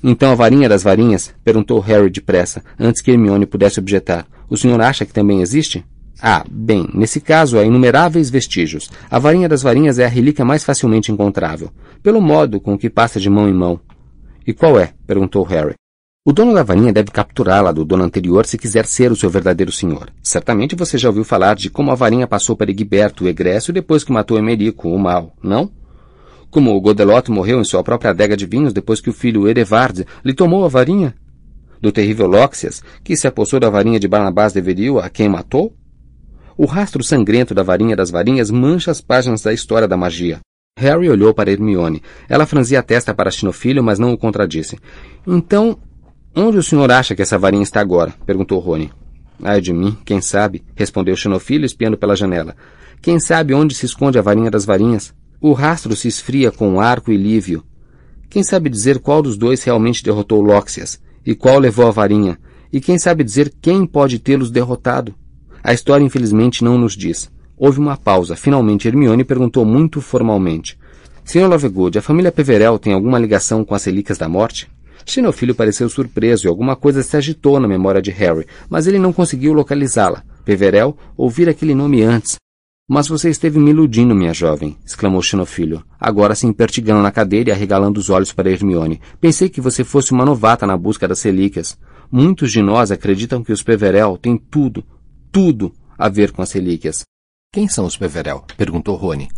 Então 0.00 0.30
a 0.30 0.36
varinha 0.36 0.68
das 0.68 0.84
varinhas? 0.84 1.34
perguntou 1.42 1.80
Harry 1.80 2.08
depressa, 2.08 2.62
antes 2.78 3.02
que 3.02 3.10
Hermione 3.10 3.46
pudesse 3.46 3.80
objetar. 3.80 4.28
O 4.48 4.56
senhor 4.56 4.80
acha 4.80 5.04
que 5.04 5.12
também 5.12 5.40
existe? 5.40 5.84
Ah, 6.20 6.44
bem, 6.50 6.88
nesse 6.94 7.20
caso 7.20 7.58
há 7.58 7.64
inumeráveis 7.64 8.30
vestígios. 8.30 8.90
A 9.10 9.18
varinha 9.18 9.48
das 9.48 9.62
varinhas 9.62 9.98
é 9.98 10.04
a 10.04 10.08
relíquia 10.08 10.44
mais 10.44 10.64
facilmente 10.64 11.10
encontrável, 11.10 11.70
pelo 12.02 12.20
modo 12.20 12.60
com 12.60 12.78
que 12.78 12.90
passa 12.90 13.18
de 13.18 13.30
mão 13.30 13.48
em 13.48 13.54
mão. 13.54 13.80
E 14.46 14.52
qual 14.52 14.78
é? 14.78 14.92
perguntou 15.06 15.42
Harry. 15.44 15.74
O 16.24 16.32
dono 16.32 16.54
da 16.54 16.62
varinha 16.62 16.92
deve 16.92 17.10
capturá-la 17.10 17.72
do 17.72 17.84
dono 17.84 18.04
anterior 18.04 18.46
se 18.46 18.56
quiser 18.56 18.86
ser 18.86 19.10
o 19.10 19.16
seu 19.16 19.28
verdadeiro 19.28 19.72
senhor. 19.72 20.08
Certamente 20.22 20.76
você 20.76 20.96
já 20.96 21.08
ouviu 21.08 21.24
falar 21.24 21.56
de 21.56 21.68
como 21.68 21.90
a 21.90 21.96
varinha 21.96 22.28
passou 22.28 22.56
para 22.56 22.70
Egberto, 22.70 23.24
o 23.24 23.28
egresso, 23.28 23.72
depois 23.72 24.04
que 24.04 24.12
matou 24.12 24.38
Emerico, 24.38 24.88
o 24.88 24.96
mal, 24.96 25.34
não? 25.42 25.68
Como 26.48 26.76
o 26.76 26.80
Godelot 26.80 27.28
morreu 27.28 27.60
em 27.60 27.64
sua 27.64 27.82
própria 27.82 28.10
adega 28.10 28.36
de 28.36 28.46
vinhos 28.46 28.72
depois 28.72 29.00
que 29.00 29.10
o 29.10 29.12
filho 29.12 29.48
Erevard 29.48 30.06
lhe 30.24 30.32
tomou 30.32 30.64
a 30.64 30.68
varinha? 30.68 31.12
Do 31.80 31.90
terrível 31.90 32.28
Lóxias, 32.28 32.84
que 33.02 33.16
se 33.16 33.26
apossou 33.26 33.58
da 33.58 33.68
varinha 33.68 33.98
de 33.98 34.06
Barnabás 34.06 34.52
de 34.52 34.60
Veril, 34.60 35.00
a 35.00 35.10
quem 35.10 35.28
matou? 35.28 35.74
O 36.62 36.64
rastro 36.64 37.02
sangrento 37.02 37.56
da 37.56 37.64
varinha 37.64 37.96
das 37.96 38.08
varinhas 38.08 38.48
mancha 38.48 38.92
as 38.92 39.00
páginas 39.00 39.42
da 39.42 39.52
história 39.52 39.88
da 39.88 39.96
magia. 39.96 40.38
Harry 40.78 41.10
olhou 41.10 41.34
para 41.34 41.50
Hermione. 41.50 42.00
Ela 42.28 42.46
franzia 42.46 42.78
a 42.78 42.82
testa 42.84 43.12
para 43.12 43.32
Xenofilho, 43.32 43.82
mas 43.82 43.98
não 43.98 44.12
o 44.12 44.16
contradisse. 44.16 44.78
Então, 45.26 45.76
onde 46.32 46.58
o 46.58 46.62
senhor 46.62 46.88
acha 46.92 47.16
que 47.16 47.22
essa 47.22 47.36
varinha 47.36 47.64
está 47.64 47.80
agora? 47.80 48.14
perguntou 48.24 48.60
Rony. 48.60 48.92
Ai 49.42 49.60
de 49.60 49.72
mim, 49.72 49.98
quem 50.04 50.20
sabe? 50.20 50.62
respondeu 50.76 51.16
Xenofilho, 51.16 51.66
espiando 51.66 51.98
pela 51.98 52.14
janela. 52.14 52.54
Quem 53.00 53.18
sabe 53.18 53.52
onde 53.54 53.74
se 53.74 53.84
esconde 53.84 54.20
a 54.20 54.22
varinha 54.22 54.48
das 54.48 54.64
varinhas? 54.64 55.12
O 55.40 55.54
rastro 55.54 55.96
se 55.96 56.06
esfria 56.06 56.52
com 56.52 56.80
Arco 56.80 57.10
e 57.10 57.16
Lívio. 57.16 57.64
Quem 58.30 58.44
sabe 58.44 58.70
dizer 58.70 59.00
qual 59.00 59.20
dos 59.20 59.36
dois 59.36 59.64
realmente 59.64 60.04
derrotou 60.04 60.40
Lóxias? 60.40 61.02
E 61.26 61.34
qual 61.34 61.58
levou 61.58 61.88
a 61.88 61.90
varinha? 61.90 62.38
E 62.72 62.80
quem 62.80 63.00
sabe 63.00 63.24
dizer 63.24 63.52
quem 63.60 63.84
pode 63.84 64.20
tê-los 64.20 64.48
derrotado? 64.48 65.12
A 65.64 65.72
história 65.72 66.04
infelizmente 66.04 66.64
não 66.64 66.76
nos 66.76 66.96
diz. 66.96 67.30
Houve 67.56 67.78
uma 67.78 67.96
pausa. 67.96 68.34
Finalmente 68.34 68.88
Hermione 68.88 69.22
perguntou 69.22 69.64
muito 69.64 70.00
formalmente. 70.00 70.76
Sr. 71.24 71.46
Lovegood, 71.46 71.98
a 71.98 72.02
família 72.02 72.32
Peverell 72.32 72.78
tem 72.78 72.92
alguma 72.92 73.18
ligação 73.18 73.64
com 73.64 73.74
as 73.74 73.84
relíquias 73.84 74.18
da 74.18 74.28
morte? 74.28 74.68
Xenofilho 75.06 75.54
pareceu 75.54 75.88
surpreso 75.88 76.46
e 76.46 76.48
alguma 76.48 76.74
coisa 76.74 77.02
se 77.02 77.16
agitou 77.16 77.60
na 77.60 77.68
memória 77.68 78.02
de 78.02 78.10
Harry, 78.10 78.46
mas 78.68 78.86
ele 78.86 78.98
não 78.98 79.12
conseguiu 79.12 79.52
localizá-la. 79.52 80.24
Peverell 80.44 80.96
ouvira 81.16 81.52
aquele 81.52 81.74
nome 81.74 82.02
antes. 82.02 82.36
Mas 82.88 83.06
você 83.06 83.30
esteve 83.30 83.58
me 83.58 83.70
iludindo, 83.70 84.14
minha 84.14 84.34
jovem, 84.34 84.76
exclamou 84.84 85.22
Xenofilho, 85.22 85.82
agora 85.98 86.34
se 86.34 86.46
impertigando 86.46 87.00
na 87.00 87.12
cadeira 87.12 87.50
e 87.50 87.52
arregalando 87.52 88.00
os 88.00 88.10
olhos 88.10 88.32
para 88.32 88.50
Hermione. 88.50 89.00
Pensei 89.20 89.48
que 89.48 89.60
você 89.60 89.84
fosse 89.84 90.12
uma 90.12 90.24
novata 90.24 90.66
na 90.66 90.76
busca 90.76 91.06
das 91.06 91.22
relíquias. 91.22 91.78
Muitos 92.10 92.50
de 92.50 92.60
nós 92.60 92.90
acreditam 92.90 93.42
que 93.42 93.52
os 93.52 93.62
Peverell 93.62 94.18
têm 94.18 94.36
tudo, 94.36 94.84
tudo 95.32 95.74
a 95.98 96.10
ver 96.10 96.30
com 96.30 96.42
as 96.42 96.52
relíquias. 96.52 97.04
Quem 97.50 97.66
são 97.66 97.86
os 97.86 97.96
Peverell? 97.96 98.44
perguntou 98.54 98.94
Rony. 98.96 99.30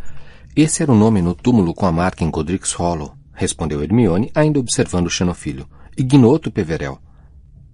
Esse 0.57 0.83
era 0.83 0.91
o 0.91 0.95
nome 0.95 1.23
no 1.23 1.37
túmulo 1.37 1.73
com 1.73 1.87
a 1.87 1.93
marca 1.93 2.25
em 2.25 2.31
Godric's 2.31 2.73
Hollow, 2.73 3.15
respondeu 3.33 3.83
Hermione, 3.83 4.31
ainda 4.35 4.59
observando 4.59 5.07
o 5.07 5.11
Xenofilho. 5.11 5.69
Ignoto 5.97 6.51
Peverell. 6.51 6.99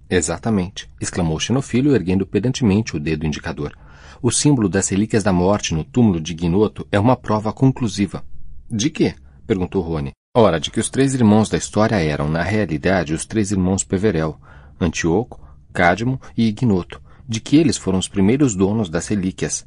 Exatamente, 0.07 0.87
exclamou 0.99 1.39
Xenofilho, 1.39 1.95
erguendo 1.95 2.27
pedantemente 2.27 2.95
o 2.95 2.99
dedo 2.99 3.25
indicador. 3.25 3.75
O 4.21 4.29
símbolo 4.29 4.69
das 4.69 4.87
relíquias 4.89 5.23
da 5.23 5.33
morte 5.33 5.73
no 5.73 5.83
túmulo 5.83 6.21
de 6.21 6.33
Ignoto 6.33 6.87
é 6.91 6.99
uma 6.99 7.15
prova 7.15 7.51
conclusiva. 7.51 8.23
De 8.69 8.91
quê? 8.91 9.15
perguntou 9.47 9.81
Rony. 9.81 10.11
Ora, 10.37 10.59
de 10.59 10.69
que 10.69 10.79
os 10.79 10.89
três 10.89 11.15
irmãos 11.15 11.49
da 11.49 11.57
história 11.57 11.95
eram, 11.95 12.29
na 12.29 12.43
realidade, 12.43 13.15
os 13.15 13.25
três 13.25 13.51
irmãos 13.51 13.83
Peverell, 13.83 14.39
Antíoco, 14.79 15.41
Cádimo 15.73 16.21
e 16.37 16.47
Ignoto, 16.47 17.01
de 17.31 17.39
que 17.39 17.55
eles 17.55 17.77
foram 17.77 17.97
os 17.97 18.09
primeiros 18.09 18.53
donos 18.53 18.89
das 18.89 19.07
relíquias. 19.07 19.65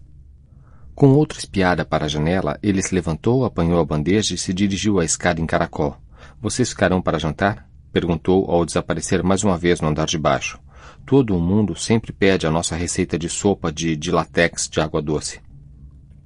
Com 0.95 1.15
outra 1.15 1.39
espiada 1.39 1.83
para 1.83 2.05
a 2.05 2.09
janela, 2.09 2.59
ele 2.63 2.83
se 2.83 2.95
levantou, 2.95 3.43
apanhou 3.43 3.81
a 3.81 3.85
bandeja 3.87 4.35
e 4.35 4.39
se 4.39 4.53
dirigiu 4.53 5.01
à 5.01 5.05
escada 5.05 5.41
em 5.41 5.47
caracol. 5.47 5.97
Vocês 6.39 6.69
ficarão 6.69 7.01
para 7.01 7.19
jantar? 7.19 7.67
perguntou 7.91 8.51
ao 8.51 8.67
desaparecer 8.67 9.23
mais 9.23 9.43
uma 9.43 9.57
vez 9.57 9.81
no 9.81 9.89
andar 9.89 10.05
de 10.05 10.19
baixo. 10.19 10.61
Todo 11.07 11.35
o 11.35 11.41
mundo 11.41 11.75
sempre 11.75 12.13
pede 12.13 12.47
a 12.47 12.51
nossa 12.51 12.77
receita 12.77 13.19
de 13.19 13.31
sopa 13.31 13.73
de 13.73 13.97
dilatex 13.97 14.69
de 14.69 14.83
água 14.83 15.01
doce. 15.01 15.41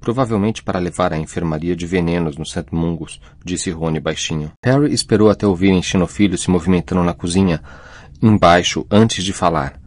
Provavelmente 0.01 0.61
para 0.61 0.77
levar 0.77 1.13
à 1.13 1.17
enfermaria 1.17 1.73
de 1.73 1.85
venenos 1.85 2.35
no 2.35 2.45
St. 2.45 2.65
Mungus, 2.69 3.21
disse 3.45 3.71
Rony 3.71 4.01
baixinho. 4.01 4.51
Harry 4.61 4.93
esperou 4.93 5.29
até 5.29 5.47
ouvirem 5.47 5.81
Xenofilho 5.81 6.37
se 6.37 6.49
movimentando 6.49 7.01
na 7.01 7.13
cozinha, 7.13 7.61
embaixo, 8.21 8.85
antes 8.91 9.23
de 9.23 9.31
falar. 9.31 9.78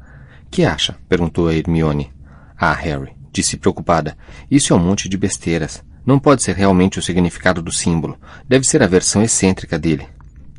Que 0.53 0.67
acha? 0.67 0.95
perguntou 1.09 1.49
a 1.49 1.55
Hermione. 1.55 2.13
Ah, 2.59 2.75
Harry, 2.75 3.13
disse 3.33 3.57
preocupada. 3.57 4.19
Isso 4.51 4.75
é 4.75 4.77
um 4.77 4.79
monte 4.79 5.09
de 5.09 5.17
besteiras. 5.17 5.83
Não 6.05 6.19
pode 6.19 6.43
ser 6.43 6.55
realmente 6.55 6.99
o 6.99 7.03
significado 7.03 7.63
do 7.63 7.73
símbolo. 7.73 8.19
Deve 8.47 8.67
ser 8.67 8.83
a 8.83 8.87
versão 8.87 9.23
excêntrica 9.23 9.79
dele. 9.79 10.07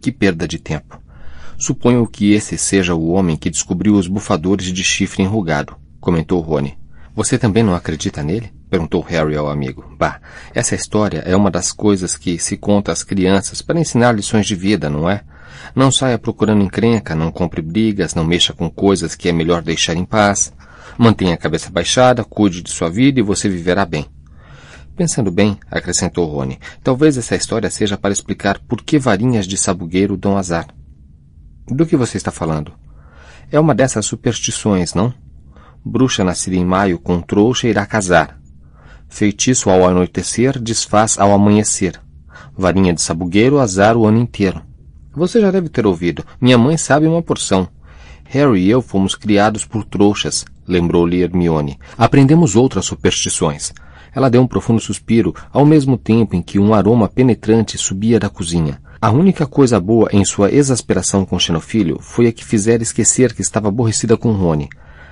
Que 0.01 0.11
perda 0.11 0.47
de 0.47 0.57
tempo. 0.57 0.99
Suponho 1.59 2.07
que 2.07 2.33
esse 2.33 2.57
seja 2.57 2.95
o 2.95 3.11
homem 3.11 3.37
que 3.37 3.51
descobriu 3.51 3.93
os 3.93 4.07
bufadores 4.07 4.73
de 4.73 4.83
chifre 4.83 5.21
enrugado, 5.21 5.75
comentou 6.01 6.41
Rony. 6.41 6.75
Você 7.15 7.37
também 7.37 7.61
não 7.61 7.75
acredita 7.75 8.23
nele? 8.23 8.51
perguntou 8.71 9.01
Harry 9.01 9.35
ao 9.35 9.47
amigo. 9.47 9.95
Bah, 9.99 10.19
essa 10.55 10.73
história 10.73 11.19
é 11.19 11.35
uma 11.35 11.51
das 11.51 11.71
coisas 11.71 12.17
que 12.17 12.39
se 12.39 12.57
conta 12.57 12.91
às 12.91 13.03
crianças 13.03 13.61
para 13.61 13.79
ensinar 13.79 14.13
lições 14.13 14.47
de 14.47 14.55
vida, 14.55 14.89
não 14.89 15.07
é? 15.07 15.21
Não 15.75 15.91
saia 15.91 16.17
procurando 16.17 16.63
encrenca, 16.63 17.15
não 17.15 17.31
compre 17.31 17.61
brigas, 17.61 18.13
não 18.13 18.23
mexa 18.23 18.53
com 18.53 18.69
coisas 18.69 19.15
que 19.15 19.29
é 19.29 19.31
melhor 19.31 19.61
deixar 19.61 19.95
em 19.95 20.05
paz. 20.05 20.53
Mantenha 20.97 21.33
a 21.33 21.37
cabeça 21.37 21.69
baixada, 21.69 22.23
cuide 22.23 22.61
de 22.61 22.71
sua 22.71 22.89
vida 22.89 23.19
e 23.19 23.23
você 23.23 23.49
viverá 23.49 23.85
bem. 23.85 24.05
Pensando 24.95 25.31
bem, 25.31 25.57
acrescentou 25.71 26.27
Rony, 26.27 26.59
talvez 26.83 27.17
essa 27.17 27.35
história 27.35 27.69
seja 27.71 27.97
para 27.97 28.13
explicar 28.13 28.59
por 28.59 28.83
que 28.83 28.99
varinhas 28.99 29.47
de 29.47 29.57
sabugueiro 29.57 30.15
dão 30.15 30.37
azar. 30.37 30.67
Do 31.67 31.85
que 31.85 31.97
você 31.97 32.17
está 32.17 32.29
falando? 32.29 32.73
É 33.51 33.59
uma 33.59 33.73
dessas 33.73 34.05
superstições, 34.05 34.93
não? 34.93 35.11
Bruxa 35.83 36.23
nascida 36.23 36.55
em 36.55 36.65
maio 36.65 36.99
com 36.99 37.19
trouxa 37.21 37.67
irá 37.67 37.85
casar. 37.85 38.39
Feitiço 39.09 39.69
ao 39.69 39.87
anoitecer 39.87 40.59
desfaz 40.59 41.17
ao 41.17 41.31
amanhecer. 41.31 41.99
Varinha 42.55 42.93
de 42.93 43.01
sabugueiro 43.01 43.59
azar 43.59 43.97
o 43.97 44.05
ano 44.05 44.19
inteiro. 44.19 44.61
Você 45.15 45.39
já 45.39 45.51
deve 45.51 45.69
ter 45.69 45.85
ouvido. 45.85 46.25
Minha 46.41 46.57
mãe 46.57 46.75
sabe 46.75 47.05
uma 47.05 47.21
porção. 47.21 47.67
Harry 48.25 48.61
e 48.61 48.69
eu 48.69 48.81
fomos 48.81 49.13
criados 49.13 49.63
por 49.63 49.83
trouxas, 49.83 50.43
lembrou-lhe 50.67 51.21
Hermione. 51.21 51.77
Aprendemos 51.95 52.55
outras 52.55 52.85
superstições. 52.85 53.71
Ela 54.15 54.29
deu 54.29 54.41
um 54.41 54.47
profundo 54.47 54.81
suspiro, 54.81 55.35
ao 55.51 55.65
mesmo 55.65 55.97
tempo 55.97 56.35
em 56.35 56.41
que 56.41 56.57
um 56.57 56.73
aroma 56.73 57.07
penetrante 57.07 57.77
subia 57.77 58.19
da 58.19 58.29
cozinha. 58.29 58.81
A 58.99 59.11
única 59.11 59.45
coisa 59.45 59.79
boa 59.79 60.09
em 60.11 60.23
sua 60.25 60.51
exasperação 60.51 61.25
com 61.25 61.37
Xenofilho 61.37 61.99
foi 61.99 62.27
a 62.27 62.31
que 62.31 62.43
fizera 62.43 62.81
esquecer 62.81 63.33
que 63.33 63.41
estava 63.41 63.67
aborrecida 63.67 64.17
com 64.17 64.31
Rony. 64.31 64.69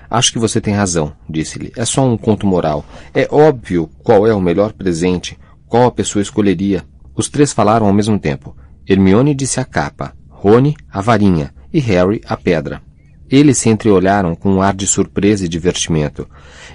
Acho 0.09 0.31
que 0.31 0.39
você 0.39 0.59
tem 0.59 0.73
razão, 0.73 1.13
disse-lhe. 1.29 1.71
É 1.75 1.85
só 1.85 2.03
um 2.03 2.17
conto 2.17 2.47
moral. 2.47 2.83
É 3.13 3.27
óbvio 3.29 3.89
qual 4.03 4.25
é 4.25 4.33
o 4.33 4.41
melhor 4.41 4.73
presente, 4.73 5.37
qual 5.67 5.85
a 5.85 5.91
pessoa 5.91 6.21
escolheria. 6.21 6.83
Os 7.15 7.29
três 7.29 7.53
falaram 7.53 7.85
ao 7.85 7.93
mesmo 7.93 8.17
tempo. 8.17 8.55
Hermione 8.91 9.33
disse 9.33 9.57
a 9.57 9.63
capa, 9.63 10.13
Rony 10.27 10.75
a 10.91 10.99
varinha 10.99 11.53
e 11.71 11.79
Harry 11.79 12.19
a 12.25 12.35
pedra. 12.35 12.81
Eles 13.29 13.57
se 13.57 13.69
entreolharam 13.69 14.35
com 14.35 14.51
um 14.51 14.61
ar 14.61 14.75
de 14.75 14.85
surpresa 14.85 15.45
e 15.45 15.47
divertimento. 15.47 16.27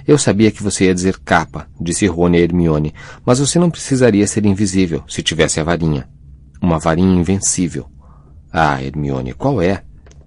Eu 0.07 0.17
sabia 0.17 0.49
que 0.49 0.63
você 0.63 0.85
ia 0.85 0.95
dizer 0.95 1.19
capa, 1.19 1.67
disse 1.79 2.07
Rony 2.07 2.39
a 2.39 2.41
Hermione, 2.41 2.91
mas 3.23 3.37
você 3.37 3.59
não 3.59 3.69
precisaria 3.69 4.25
ser 4.25 4.47
invisível 4.47 5.03
se 5.07 5.21
tivesse 5.21 5.59
a 5.59 5.63
varinha. 5.63 6.09
Uma 6.59 6.79
varinha 6.79 7.19
invencível. 7.19 7.85
Ah, 8.51 8.81
Hermione, 8.81 9.33
qual 9.33 9.61
é? 9.61 9.83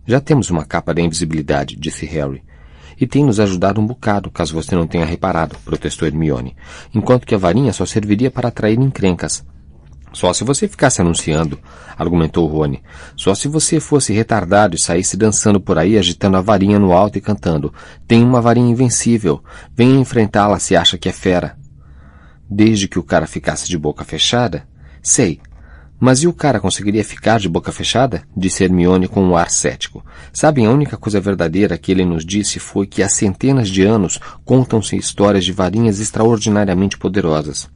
Já 0.06 0.20
temos 0.20 0.48
uma 0.48 0.64
capa 0.64 0.94
da 0.94 1.02
invisibilidade, 1.02 1.74
disse 1.74 2.06
Harry. 2.06 2.44
E 3.00 3.04
tem 3.04 3.24
nos 3.24 3.40
ajudado 3.40 3.80
um 3.80 3.86
bocado, 3.86 4.30
caso 4.30 4.54
você 4.54 4.76
não 4.76 4.86
tenha 4.86 5.04
reparado, 5.04 5.56
protestou 5.64 6.06
Hermione, 6.06 6.54
enquanto 6.94 7.26
que 7.26 7.34
a 7.34 7.38
varinha 7.38 7.72
só 7.72 7.84
serviria 7.84 8.30
para 8.30 8.46
atrair 8.46 8.78
encrencas. 8.78 9.44
Só 10.12 10.32
se 10.32 10.42
você 10.42 10.66
ficasse 10.66 11.00
anunciando, 11.00 11.58
argumentou 11.96 12.46
Rony. 12.46 12.82
Só 13.16 13.34
se 13.34 13.46
você 13.46 13.78
fosse 13.78 14.12
retardado 14.12 14.74
e 14.74 14.80
saísse 14.80 15.16
dançando 15.16 15.60
por 15.60 15.78
aí, 15.78 15.96
agitando 15.96 16.36
a 16.36 16.40
varinha 16.40 16.78
no 16.78 16.92
alto 16.92 17.18
e 17.18 17.20
cantando. 17.20 17.72
Tem 18.08 18.22
uma 18.22 18.40
varinha 18.40 18.70
invencível. 18.70 19.42
Venha 19.74 20.00
enfrentá-la 20.00 20.58
se 20.58 20.74
acha 20.74 20.98
que 20.98 21.08
é 21.08 21.12
fera. 21.12 21.56
Desde 22.48 22.88
que 22.88 22.98
o 22.98 23.02
cara 23.02 23.26
ficasse 23.26 23.68
de 23.68 23.78
boca 23.78 24.04
fechada? 24.04 24.66
Sei. 25.00 25.40
Mas 26.00 26.22
e 26.22 26.26
o 26.26 26.32
cara 26.32 26.58
conseguiria 26.58 27.04
ficar 27.04 27.38
de 27.38 27.48
boca 27.48 27.70
fechada? 27.70 28.22
Disse 28.34 28.64
Hermione 28.64 29.06
com 29.06 29.22
um 29.22 29.36
ar 29.36 29.50
cético. 29.50 30.04
Sabem, 30.32 30.66
a 30.66 30.70
única 30.70 30.96
coisa 30.96 31.20
verdadeira 31.20 31.76
que 31.78 31.92
ele 31.92 32.04
nos 32.04 32.24
disse 32.24 32.58
foi 32.58 32.86
que 32.86 33.02
há 33.02 33.08
centenas 33.08 33.68
de 33.68 33.82
anos 33.82 34.18
contam-se 34.44 34.96
histórias 34.96 35.44
de 35.44 35.52
varinhas 35.52 36.00
extraordinariamente 36.00 36.96
poderosas. 36.98 37.68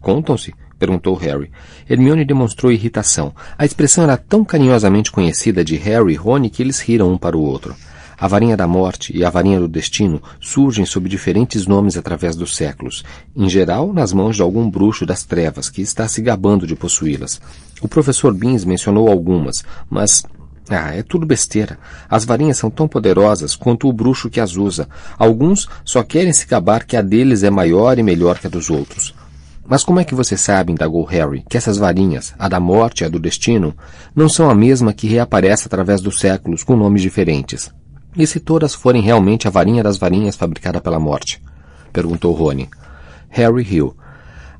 Contam-se? 0.00 0.52
Perguntou 0.78 1.14
Harry. 1.16 1.50
Hermione 1.88 2.24
demonstrou 2.24 2.70
irritação. 2.70 3.34
A 3.56 3.64
expressão 3.64 4.04
era 4.04 4.16
tão 4.16 4.44
carinhosamente 4.44 5.10
conhecida 5.10 5.64
de 5.64 5.76
Harry 5.76 6.12
e 6.12 6.16
Rony 6.16 6.50
que 6.50 6.62
eles 6.62 6.80
riram 6.80 7.12
um 7.12 7.18
para 7.18 7.36
o 7.36 7.42
outro. 7.42 7.74
A 8.20 8.26
varinha 8.26 8.56
da 8.56 8.66
morte 8.66 9.16
e 9.16 9.24
a 9.24 9.30
varinha 9.30 9.60
do 9.60 9.68
destino 9.68 10.20
surgem 10.40 10.84
sob 10.84 11.08
diferentes 11.08 11.68
nomes 11.68 11.96
através 11.96 12.34
dos 12.34 12.56
séculos, 12.56 13.04
em 13.36 13.48
geral 13.48 13.92
nas 13.92 14.12
mãos 14.12 14.34
de 14.34 14.42
algum 14.42 14.68
bruxo 14.68 15.06
das 15.06 15.22
trevas 15.22 15.70
que 15.70 15.80
está 15.80 16.08
se 16.08 16.20
gabando 16.20 16.66
de 16.66 16.74
possuí-las. 16.74 17.40
O 17.80 17.86
professor 17.86 18.34
Beans 18.34 18.64
mencionou 18.64 19.08
algumas, 19.08 19.64
mas 19.88 20.24
ah, 20.68 20.94
é 20.94 21.02
tudo 21.02 21.24
besteira. 21.24 21.78
As 22.10 22.24
varinhas 22.24 22.58
são 22.58 22.70
tão 22.70 22.88
poderosas 22.88 23.54
quanto 23.54 23.88
o 23.88 23.92
bruxo 23.92 24.28
que 24.28 24.40
as 24.40 24.56
usa. 24.56 24.88
Alguns 25.16 25.68
só 25.84 26.02
querem 26.02 26.32
se 26.32 26.46
gabar 26.46 26.84
que 26.84 26.96
a 26.96 27.02
deles 27.02 27.44
é 27.44 27.50
maior 27.50 27.98
e 27.98 28.02
melhor 28.02 28.38
que 28.38 28.48
a 28.48 28.50
dos 28.50 28.68
outros. 28.68 29.14
Mas 29.68 29.84
como 29.84 30.00
é 30.00 30.04
que 30.04 30.14
você 30.14 30.34
sabe, 30.34 30.72
indagou 30.72 31.04
Harry, 31.04 31.44
que 31.46 31.58
essas 31.58 31.76
varinhas, 31.76 32.34
a 32.38 32.48
da 32.48 32.58
morte 32.58 33.02
e 33.02 33.04
a 33.04 33.08
do 33.08 33.18
destino, 33.18 33.76
não 34.16 34.26
são 34.26 34.48
a 34.48 34.54
mesma 34.54 34.94
que 34.94 35.06
reaparece 35.06 35.66
através 35.66 36.00
dos 36.00 36.18
séculos 36.18 36.64
com 36.64 36.74
nomes 36.74 37.02
diferentes? 37.02 37.70
E 38.16 38.26
se 38.26 38.40
todas 38.40 38.74
forem 38.74 39.02
realmente 39.02 39.46
a 39.46 39.50
varinha 39.50 39.82
das 39.82 39.98
varinhas 39.98 40.36
fabricada 40.36 40.80
pela 40.80 40.98
morte? 40.98 41.42
Perguntou 41.92 42.32
Rony. 42.32 42.66
Harry 43.28 43.62
riu. 43.62 43.94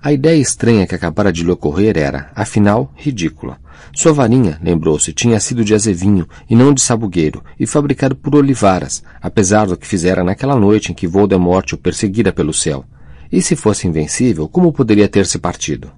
A 0.02 0.12
ideia 0.12 0.36
estranha 0.36 0.86
que 0.86 0.94
acabara 0.94 1.32
de 1.32 1.42
lhe 1.42 1.50
ocorrer 1.50 1.96
era, 1.96 2.30
afinal, 2.34 2.92
ridícula. 2.94 3.58
Sua 3.94 4.12
varinha, 4.12 4.60
lembrou-se, 4.62 5.14
tinha 5.14 5.40
sido 5.40 5.64
de 5.64 5.74
azevinho 5.74 6.28
e 6.50 6.54
não 6.54 6.74
de 6.74 6.82
sabugueiro, 6.82 7.42
e 7.58 7.66
fabricado 7.66 8.14
por 8.14 8.36
olivaras, 8.36 9.02
apesar 9.22 9.66
do 9.66 9.76
que 9.76 9.86
fizera 9.86 10.22
naquela 10.22 10.54
noite 10.54 10.92
em 10.92 10.94
que 10.94 11.06
Voldemort 11.06 11.72
o 11.72 11.78
perseguira 11.78 12.30
pelo 12.30 12.52
céu. 12.52 12.84
E 13.30 13.42
se 13.42 13.54
fosse 13.54 13.86
invencível, 13.86 14.48
como 14.48 14.72
poderia 14.72 15.08
ter 15.08 15.26
se 15.26 15.38
partido? 15.38 15.90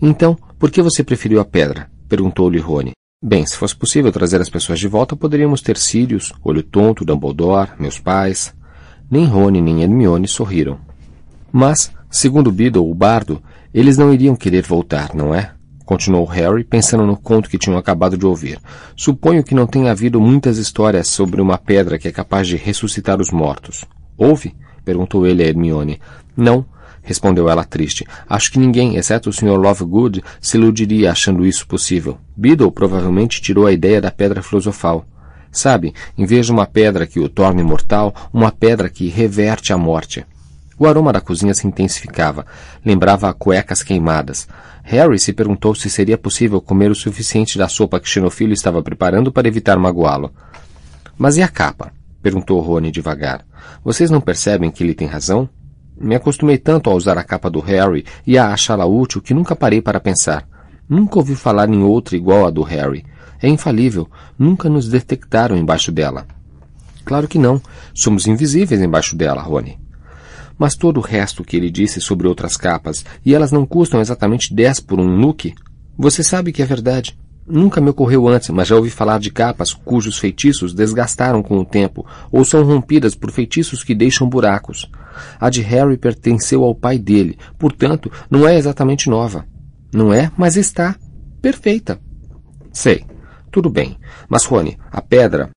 Então, 0.00 0.36
por 0.58 0.70
que 0.70 0.82
você 0.82 1.04
preferiu 1.04 1.40
a 1.40 1.44
pedra? 1.44 1.90
perguntou-lhe 2.08 2.58
Rony. 2.58 2.92
Bem, 3.24 3.46
se 3.46 3.56
fosse 3.56 3.76
possível 3.76 4.10
trazer 4.10 4.40
as 4.40 4.50
pessoas 4.50 4.80
de 4.80 4.88
volta, 4.88 5.14
poderíamos 5.14 5.62
ter 5.62 5.76
Sirius, 5.76 6.32
Olho 6.42 6.62
Tonto, 6.62 7.04
Dumbledore, 7.04 7.70
meus 7.78 8.00
pais. 8.00 8.52
Nem 9.08 9.26
Rony 9.26 9.60
nem 9.60 9.82
Hermione 9.82 10.26
sorriram. 10.26 10.80
Mas, 11.52 11.92
segundo 12.10 12.50
Beedle, 12.50 12.90
o 12.90 12.94
bardo, 12.94 13.40
eles 13.72 13.96
não 13.96 14.12
iriam 14.12 14.34
querer 14.34 14.62
voltar, 14.62 15.14
não 15.14 15.32
é? 15.32 15.52
Continuou 15.84 16.24
Harry, 16.24 16.64
pensando 16.64 17.06
no 17.06 17.16
conto 17.16 17.48
que 17.48 17.58
tinham 17.58 17.78
acabado 17.78 18.16
de 18.16 18.26
ouvir. 18.26 18.58
Suponho 18.96 19.44
que 19.44 19.54
não 19.54 19.66
tenha 19.66 19.90
havido 19.92 20.20
muitas 20.20 20.58
histórias 20.58 21.06
sobre 21.06 21.40
uma 21.40 21.58
pedra 21.58 21.98
que 21.98 22.08
é 22.08 22.12
capaz 22.12 22.48
de 22.48 22.56
ressuscitar 22.56 23.20
os 23.20 23.30
mortos. 23.30 23.84
Houve? 24.16 24.54
perguntou 24.84 25.26
ele 25.26 25.44
a 25.44 25.46
Hermione. 25.46 26.00
Não, 26.36 26.64
respondeu 27.02 27.48
ela 27.48 27.64
triste. 27.64 28.06
Acho 28.28 28.52
que 28.52 28.58
ninguém, 28.58 28.96
exceto 28.96 29.30
o 29.30 29.32
Sr. 29.32 29.58
Lovegood, 29.58 30.22
se 30.40 30.56
iludiria 30.56 31.10
achando 31.10 31.44
isso 31.44 31.66
possível. 31.66 32.18
Beedle 32.36 32.70
provavelmente 32.70 33.42
tirou 33.42 33.66
a 33.66 33.72
ideia 33.72 34.00
da 34.00 34.10
pedra 34.10 34.42
filosofal. 34.42 35.04
Sabe, 35.50 35.92
em 36.16 36.24
vez 36.24 36.46
de 36.46 36.52
uma 36.52 36.66
pedra 36.66 37.06
que 37.06 37.20
o 37.20 37.28
torne 37.28 37.62
mortal, 37.62 38.14
uma 38.32 38.50
pedra 38.50 38.88
que 38.88 39.08
reverte 39.08 39.72
a 39.72 39.76
morte. 39.76 40.24
O 40.78 40.86
aroma 40.86 41.12
da 41.12 41.20
cozinha 41.20 41.52
se 41.54 41.66
intensificava. 41.66 42.46
Lembrava 42.84 43.32
cuecas 43.34 43.82
queimadas. 43.82 44.48
Harry 44.82 45.18
se 45.18 45.32
perguntou 45.32 45.74
se 45.74 45.88
seria 45.90 46.18
possível 46.18 46.60
comer 46.60 46.90
o 46.90 46.94
suficiente 46.94 47.58
da 47.58 47.68
sopa 47.68 48.00
que 48.00 48.08
Xenofilho 48.08 48.52
estava 48.52 48.82
preparando 48.82 49.30
para 49.30 49.46
evitar 49.46 49.78
magoá-lo. 49.78 50.32
Mas 51.16 51.36
e 51.36 51.42
a 51.42 51.48
capa? 51.48 51.92
perguntou 52.22 52.60
Rony 52.60 52.90
devagar. 52.90 53.44
Vocês 53.84 54.10
não 54.10 54.20
percebem 54.20 54.70
que 54.70 54.82
ele 54.82 54.94
tem 54.94 55.06
razão? 55.06 55.48
Me 56.02 56.16
acostumei 56.16 56.58
tanto 56.58 56.90
a 56.90 56.94
usar 56.94 57.16
a 57.16 57.22
capa 57.22 57.48
do 57.48 57.60
Harry 57.60 58.04
e 58.26 58.36
a 58.36 58.52
achá-la 58.52 58.84
útil 58.84 59.22
que 59.22 59.32
nunca 59.32 59.54
parei 59.54 59.80
para 59.80 60.00
pensar. 60.00 60.44
Nunca 60.88 61.18
ouvi 61.18 61.36
falar 61.36 61.68
em 61.68 61.80
outra 61.84 62.16
igual 62.16 62.44
à 62.44 62.50
do 62.50 62.62
Harry. 62.62 63.04
É 63.40 63.48
infalível. 63.48 64.10
Nunca 64.36 64.68
nos 64.68 64.88
detectaram 64.88 65.56
embaixo 65.56 65.92
dela. 65.92 66.26
Claro 67.04 67.28
que 67.28 67.38
não. 67.38 67.62
Somos 67.94 68.26
invisíveis 68.26 68.82
embaixo 68.82 69.14
dela, 69.14 69.40
Rony. 69.40 69.78
Mas 70.58 70.74
todo 70.74 70.98
o 70.98 71.02
resto 71.02 71.44
que 71.44 71.56
ele 71.56 71.70
disse 71.70 72.00
sobre 72.00 72.26
outras 72.26 72.56
capas, 72.56 73.04
e 73.24 73.32
elas 73.32 73.52
não 73.52 73.64
custam 73.64 74.00
exatamente 74.00 74.52
dez 74.52 74.80
por 74.80 74.98
um 74.98 75.08
nuke, 75.08 75.54
você 75.96 76.22
sabe 76.24 76.52
que 76.52 76.62
é 76.62 76.66
verdade. 76.66 77.16
Nunca 77.46 77.80
me 77.80 77.90
ocorreu 77.90 78.28
antes, 78.28 78.50
mas 78.50 78.68
já 78.68 78.76
ouvi 78.76 78.88
falar 78.88 79.18
de 79.18 79.30
capas 79.30 79.72
cujos 79.72 80.18
feitiços 80.18 80.72
desgastaram 80.72 81.42
com 81.42 81.58
o 81.58 81.64
tempo, 81.64 82.06
ou 82.30 82.44
são 82.44 82.62
rompidas 82.64 83.14
por 83.14 83.32
feitiços 83.32 83.82
que 83.82 83.94
deixam 83.94 84.28
buracos. 84.28 84.90
A 85.40 85.50
de 85.50 85.60
Harry 85.60 85.96
pertenceu 85.96 86.62
ao 86.62 86.74
pai 86.74 86.98
dele, 86.98 87.36
portanto, 87.58 88.10
não 88.30 88.46
é 88.46 88.56
exatamente 88.56 89.10
nova. 89.10 89.44
Não 89.92 90.12
é, 90.12 90.30
mas 90.36 90.56
está. 90.56 90.96
Perfeita. 91.40 92.00
Sei. 92.72 93.04
Tudo 93.50 93.68
bem. 93.68 93.98
Mas, 94.28 94.46
Rony, 94.46 94.78
a 94.90 95.02
pedra. 95.02 95.50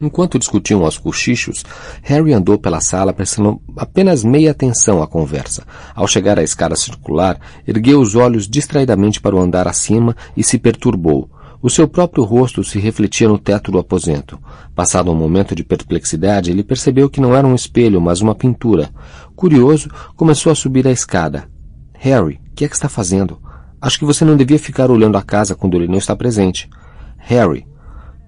Enquanto 0.00 0.38
discutiam 0.38 0.84
aos 0.84 0.96
cochichos, 0.96 1.64
Harry 2.02 2.32
andou 2.32 2.56
pela 2.56 2.80
sala 2.80 3.12
prestando 3.12 3.60
apenas 3.76 4.22
meia 4.22 4.52
atenção 4.52 5.02
à 5.02 5.08
conversa. 5.08 5.66
Ao 5.92 6.06
chegar 6.06 6.38
à 6.38 6.42
escada 6.44 6.76
circular, 6.76 7.36
ergueu 7.66 8.00
os 8.00 8.14
olhos 8.14 8.46
distraidamente 8.46 9.20
para 9.20 9.34
o 9.34 9.40
andar 9.40 9.66
acima 9.66 10.14
e 10.36 10.44
se 10.44 10.56
perturbou. 10.56 11.28
O 11.60 11.68
seu 11.68 11.88
próprio 11.88 12.22
rosto 12.22 12.62
se 12.62 12.78
refletia 12.78 13.26
no 13.26 13.40
teto 13.40 13.72
do 13.72 13.78
aposento. 13.80 14.38
Passado 14.72 15.10
um 15.10 15.16
momento 15.16 15.52
de 15.52 15.64
perplexidade, 15.64 16.52
ele 16.52 16.62
percebeu 16.62 17.10
que 17.10 17.20
não 17.20 17.34
era 17.34 17.44
um 17.44 17.56
espelho, 17.56 18.00
mas 18.00 18.20
uma 18.20 18.36
pintura. 18.36 18.90
Curioso, 19.34 19.90
começou 20.14 20.52
a 20.52 20.54
subir 20.54 20.86
a 20.86 20.92
escada. 20.92 21.48
Harry, 21.94 22.40
o 22.52 22.54
que 22.54 22.64
é 22.64 22.68
que 22.68 22.74
está 22.76 22.88
fazendo? 22.88 23.42
Acho 23.80 23.98
que 23.98 24.04
você 24.04 24.24
não 24.24 24.36
devia 24.36 24.60
ficar 24.60 24.92
olhando 24.92 25.18
a 25.18 25.22
casa 25.22 25.56
quando 25.56 25.76
ele 25.76 25.88
não 25.88 25.98
está 25.98 26.14
presente. 26.14 26.70
Harry. 27.16 27.66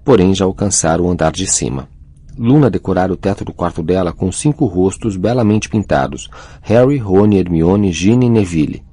Porém, 0.03 0.33
já 0.33 0.45
alcançaram 0.45 1.05
o 1.05 1.11
andar 1.11 1.31
de 1.31 1.45
cima. 1.45 1.87
Luna 2.37 2.69
decorara 2.69 3.11
o 3.13 3.17
teto 3.17 3.43
do 3.45 3.53
quarto 3.53 3.83
dela 3.83 4.11
com 4.11 4.31
cinco 4.31 4.65
rostos 4.65 5.15
belamente 5.15 5.69
pintados. 5.69 6.29
Harry, 6.61 6.97
Rony, 6.97 7.37
Hermione, 7.37 7.91
Ginny 7.91 8.25
e 8.27 8.29
Neville. 8.29 8.83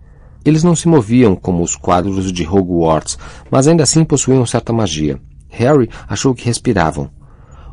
Eles 0.45 0.65
não 0.65 0.75
se 0.75 0.89
moviam 0.89 1.37
como 1.37 1.63
os 1.63 1.77
quadros 1.77 2.33
de 2.33 2.47
Hogwarts, 2.47 3.19
mas 3.51 3.69
ainda 3.69 3.83
assim 3.83 4.05
possuíam 4.05 4.45
certa 4.45 4.73
magia. 4.73 5.21
Harry 5.49 5.89
achou 6.09 6.35
que 6.35 6.45
respiravam. 6.45 7.11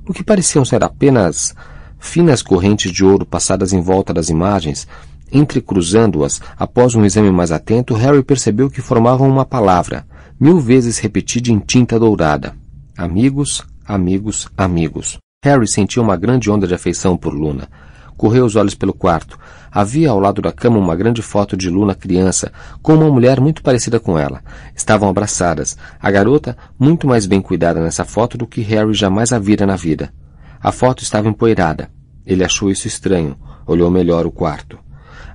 O 0.07 0.13
que 0.13 0.23
pareciam 0.23 0.63
ser 0.63 0.83
apenas 0.83 1.55
finas 1.97 2.41
correntes 2.41 2.91
de 2.91 3.03
ouro 3.03 3.25
passadas 3.25 3.73
em 3.73 3.81
volta 3.81 4.13
das 4.13 4.29
imagens, 4.29 4.87
entrecruzando-as 5.31 6.41
após 6.57 6.95
um 6.95 7.03
exame 7.03 7.31
mais 7.31 7.51
atento, 7.51 7.95
Harry 7.95 8.23
percebeu 8.23 8.69
que 8.69 8.81
formavam 8.81 9.27
uma 9.27 9.45
palavra, 9.45 10.05
mil 10.39 10.59
vezes 10.59 10.99
repetida 10.99 11.51
em 11.51 11.59
tinta 11.59 11.99
dourada. 11.99 12.55
Amigos, 12.97 13.61
amigos, 13.85 14.47
amigos. 14.55 15.17
Harry 15.43 15.67
sentiu 15.67 16.01
uma 16.01 16.15
grande 16.15 16.49
onda 16.49 16.65
de 16.65 16.73
afeição 16.73 17.17
por 17.17 17.33
Luna. 17.33 17.67
Correu 18.15 18.45
os 18.45 18.55
olhos 18.55 18.73
pelo 18.73 18.93
quarto. 18.93 19.37
Havia 19.69 20.11
ao 20.11 20.17
lado 20.17 20.41
da 20.41 20.53
cama 20.53 20.77
uma 20.77 20.95
grande 20.95 21.21
foto 21.21 21.57
de 21.57 21.69
Luna 21.69 21.93
criança, 21.93 22.53
com 22.81 22.93
uma 22.93 23.11
mulher 23.11 23.41
muito 23.41 23.61
parecida 23.61 23.99
com 23.99 24.17
ela. 24.17 24.41
Estavam 24.73 25.09
abraçadas. 25.09 25.77
A 25.99 26.09
garota, 26.09 26.55
muito 26.79 27.05
mais 27.05 27.25
bem 27.25 27.41
cuidada 27.41 27.81
nessa 27.81 28.05
foto 28.05 28.37
do 28.37 28.47
que 28.47 28.61
Harry 28.61 28.93
jamais 28.93 29.33
a 29.33 29.39
vira 29.39 29.65
na 29.65 29.75
vida. 29.75 30.13
A 30.61 30.71
foto 30.71 31.03
estava 31.03 31.27
empoeirada. 31.27 31.89
Ele 32.25 32.45
achou 32.45 32.71
isso 32.71 32.87
estranho. 32.87 33.35
Olhou 33.67 33.91
melhor 33.91 34.25
o 34.25 34.31
quarto. 34.31 34.79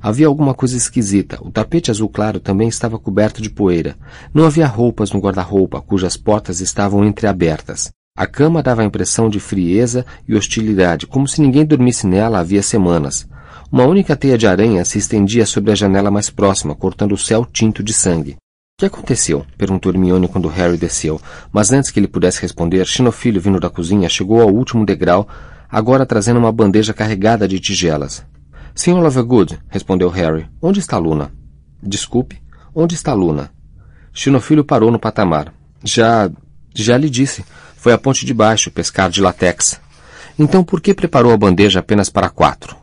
Havia 0.03 0.27
alguma 0.27 0.55
coisa 0.55 0.77
esquisita. 0.77 1.39
O 1.43 1.51
tapete 1.51 1.91
azul 1.91 2.09
claro 2.09 2.41
também 2.41 2.69
estava 2.69 2.99
coberto 2.99 3.43
de 3.43 3.51
poeira. 3.51 3.97
Não 4.33 4.47
havia 4.47 4.67
roupas 4.67 5.13
no 5.13 5.21
guarda-roupa, 5.21 5.81
cujas 5.83 6.17
portas 6.17 6.61
estavam 6.61 7.05
entreabertas. 7.05 7.91
A 8.17 8.27
cama 8.27 8.63
dava 8.63 8.83
a 8.83 8.85
impressão 8.85 9.29
de 9.29 9.39
frieza 9.39 10.05
e 10.27 10.35
hostilidade, 10.35 11.07
como 11.07 11.29
se 11.29 11.41
ninguém 11.41 11.65
dormisse 11.65 12.07
nela 12.07 12.39
havia 12.39 12.63
semanas. 12.63 13.29
Uma 13.71 13.85
única 13.85 14.17
teia 14.17 14.37
de 14.37 14.47
aranha 14.47 14.85
se 14.85 14.99
estendia 14.99 15.47
sobre 15.47 15.71
a 15.71 15.75
janela 15.75 16.11
mais 16.11 16.31
próxima, 16.31 16.75
cortando 16.75 17.13
o 17.13 17.19
céu 17.19 17.47
tinto 17.47 17.83
de 17.83 17.93
sangue. 17.93 18.33
O 18.33 18.81
que 18.81 18.87
aconteceu? 18.87 19.45
perguntou 19.57 19.93
Hermione 19.93 20.27
quando 20.27 20.49
Harry 20.49 20.77
desceu, 20.77 21.21
mas 21.53 21.71
antes 21.73 21.91
que 21.91 22.01
ele 22.01 22.09
pudesse 22.09 22.41
responder, 22.41 22.85
Xenofilho, 22.87 23.41
vindo 23.41 23.61
da 23.61 23.69
cozinha, 23.69 24.09
chegou 24.09 24.41
ao 24.41 24.49
último 24.49 24.85
degrau, 24.87 25.29
agora 25.71 26.07
trazendo 26.07 26.41
uma 26.41 26.51
bandeja 26.51 26.95
carregada 26.95 27.47
de 27.47 27.61
tigelas. 27.61 28.25
Sr. 28.75 29.01
Lovegood, 29.01 29.59
respondeu 29.69 30.09
Harry, 30.09 30.49
onde 30.61 30.81
está 30.81 30.99
Luna? 30.99 31.33
Desculpe, 31.83 32.41
onde 32.75 32.95
está 32.95 33.13
Luna? 33.13 33.51
Xenofilho 34.13 34.65
parou 34.65 34.91
no 34.91 34.99
patamar. 34.99 35.53
Já. 35.85 36.31
já 36.75 36.97
lhe 36.97 37.09
disse. 37.09 37.45
Foi 37.77 37.93
à 37.93 37.99
ponte 37.99 38.27
de 38.27 38.35
baixo, 38.35 38.71
pescar 38.71 39.09
de 39.09 39.23
latex. 39.23 39.81
Então 40.39 40.63
por 40.63 40.81
que 40.81 40.93
preparou 40.93 41.33
a 41.33 41.37
bandeja 41.37 41.81
apenas 41.81 42.11
para 42.11 42.29
quatro? 42.29 42.77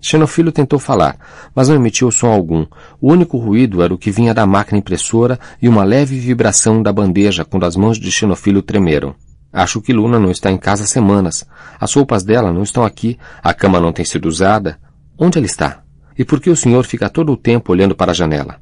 Xenofilo 0.00 0.52
tentou 0.52 0.78
falar, 0.78 1.16
mas 1.54 1.68
não 1.68 1.76
emitiu 1.76 2.10
som 2.12 2.28
algum. 2.28 2.64
O 3.00 3.10
único 3.10 3.38
ruído 3.38 3.82
era 3.82 3.92
o 3.92 3.98
que 3.98 4.10
vinha 4.10 4.32
da 4.32 4.46
máquina 4.46 4.78
impressora 4.78 5.38
e 5.60 5.68
uma 5.68 5.82
leve 5.82 6.18
vibração 6.18 6.82
da 6.82 6.92
bandeja 6.92 7.44
quando 7.44 7.64
as 7.64 7.74
mãos 7.74 7.98
de 7.98 8.12
Xenofilo 8.12 8.62
tremeram. 8.62 9.14
Acho 9.52 9.80
que 9.80 9.92
Luna 9.92 10.20
não 10.20 10.30
está 10.30 10.50
em 10.50 10.58
casa 10.58 10.84
há 10.84 10.86
semanas. 10.86 11.44
As 11.80 11.92
roupas 11.94 12.22
dela 12.22 12.52
não 12.52 12.62
estão 12.62 12.84
aqui. 12.84 13.18
A 13.42 13.54
cama 13.54 13.80
não 13.80 13.92
tem 13.92 14.04
sido 14.04 14.28
usada. 14.28 14.78
Onde 15.18 15.38
ela 15.38 15.46
está? 15.46 15.82
E 16.18 16.24
por 16.24 16.40
que 16.40 16.50
o 16.50 16.56
senhor 16.56 16.84
fica 16.84 17.08
todo 17.08 17.32
o 17.32 17.36
tempo 17.36 17.72
olhando 17.72 17.94
para 17.94 18.10
a 18.12 18.14
janela? 18.14 18.60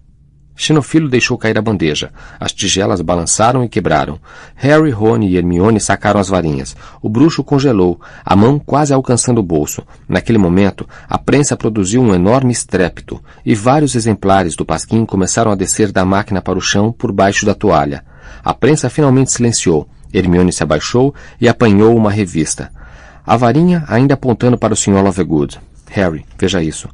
Xenofilo 0.57 1.09
deixou 1.09 1.37
cair 1.37 1.59
a 1.59 1.63
bandeja. 1.63 2.13
As 2.39 2.53
tigelas 2.53 3.01
balançaram 3.01 3.65
e 3.65 3.69
quebraram. 3.69 4.21
Harry, 4.55 4.91
Rony 4.91 5.29
e 5.31 5.37
Hermione 5.37 5.81
sacaram 5.81 6.21
as 6.21 6.29
varinhas. 6.29 6.77
O 7.03 7.09
bruxo 7.09 7.43
congelou, 7.43 8.01
a 8.25 8.37
mão 8.37 8.61
quase 8.61 8.95
alcançando 8.95 9.41
o 9.41 9.43
bolso. 9.43 9.83
Naquele 10.09 10.39
momento, 10.39 10.89
a 11.09 11.19
prensa 11.19 11.57
produziu 11.57 12.01
um 12.01 12.15
enorme 12.15 12.53
estrépito, 12.53 13.21
e 13.45 13.53
vários 13.53 13.97
exemplares 13.97 14.55
do 14.55 14.65
pasquim 14.65 15.05
começaram 15.05 15.51
a 15.51 15.57
descer 15.57 15.91
da 15.91 16.05
máquina 16.05 16.41
para 16.41 16.57
o 16.59 16.63
chão 16.63 16.93
por 16.93 17.11
baixo 17.11 17.45
da 17.45 17.55
toalha. 17.55 18.05
A 18.45 18.55
prensa 18.55 18.89
finalmente 18.89 19.33
silenciou. 19.33 19.89
Hermione 20.13 20.53
se 20.53 20.63
abaixou 20.63 21.13
e 21.41 21.49
apanhou 21.49 21.97
uma 21.97 22.13
revista. 22.13 22.71
A 23.27 23.37
varinha 23.37 23.85
ainda 23.89 24.15
apontando 24.15 24.57
para 24.57 24.73
o 24.73 24.77
Sr. 24.77 25.03
Lovegood. 25.03 25.59
Harry, 25.95 26.27
veja 26.37 26.61
isso. 26.61 26.89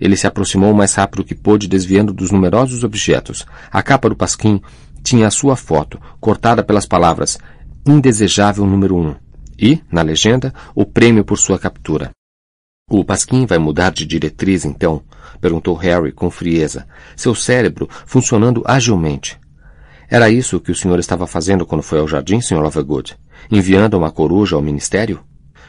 Ele 0.00 0.16
se 0.16 0.26
aproximou 0.26 0.72
o 0.72 0.74
mais 0.74 0.94
rápido 0.94 1.22
que 1.22 1.34
pôde, 1.34 1.68
desviando 1.68 2.14
dos 2.14 2.30
numerosos 2.30 2.82
objetos. 2.82 3.44
A 3.70 3.82
capa 3.82 4.08
do 4.08 4.16
pasquim 4.16 4.60
tinha 5.02 5.26
a 5.26 5.30
sua 5.30 5.54
foto, 5.54 6.00
cortada 6.18 6.64
pelas 6.64 6.86
palavras 6.86 7.38
Indesejável 7.86 8.64
número 8.64 8.96
1 8.96 9.08
um, 9.08 9.14
e, 9.58 9.80
na 9.90 10.00
legenda, 10.02 10.54
o 10.74 10.86
prêmio 10.86 11.24
por 11.24 11.36
sua 11.36 11.58
captura. 11.58 12.10
O 12.90 13.04
pasquim 13.04 13.44
vai 13.44 13.58
mudar 13.58 13.92
de 13.92 14.06
diretriz, 14.06 14.64
então? 14.64 15.02
perguntou 15.40 15.74
Harry 15.74 16.10
com 16.10 16.30
frieza, 16.30 16.86
seu 17.14 17.34
cérebro 17.34 17.88
funcionando 18.06 18.62
agilmente. 18.64 19.38
Era 20.08 20.30
isso 20.30 20.60
que 20.60 20.70
o 20.70 20.74
senhor 20.74 20.98
estava 20.98 21.26
fazendo 21.26 21.66
quando 21.66 21.82
foi 21.82 21.98
ao 21.98 22.08
jardim, 22.08 22.40
Sr. 22.40 22.60
Lovegood? 22.60 23.16
Enviando 23.50 23.98
uma 23.98 24.10
coruja 24.10 24.56
ao 24.56 24.62
ministério? 24.62 25.20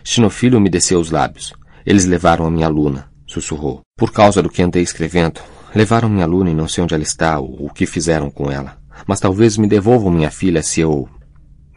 Xinofilho 0.04 0.58
umedeceu 0.58 1.00
os 1.00 1.12
lábios. 1.12 1.54
Eles 1.86 2.06
levaram 2.06 2.46
a 2.46 2.52
minha 2.52 2.68
aluna 2.68 3.14
sussurrou. 3.34 3.82
Por 3.98 4.12
causa 4.12 4.42
do 4.42 4.50
que 4.50 4.62
andei 4.62 4.84
escrevendo. 4.84 5.42
Levaram 5.74 6.10
minha 6.10 6.26
aluna 6.26 6.52
e 6.52 6.54
não 6.54 6.68
sei 6.68 6.84
onde 6.84 6.94
ela 6.94 7.04
está 7.04 7.40
ou 7.40 7.66
o 7.66 7.74
que 7.74 7.86
fizeram 7.86 8.30
com 8.30 8.52
ela. 8.52 8.78
Mas 9.08 9.20
talvez 9.20 9.58
me 9.58 9.68
devolvam 9.68 10.12
minha 10.12 10.30
filha 10.30 10.62
se 10.62 10.82
eu. 10.82 11.10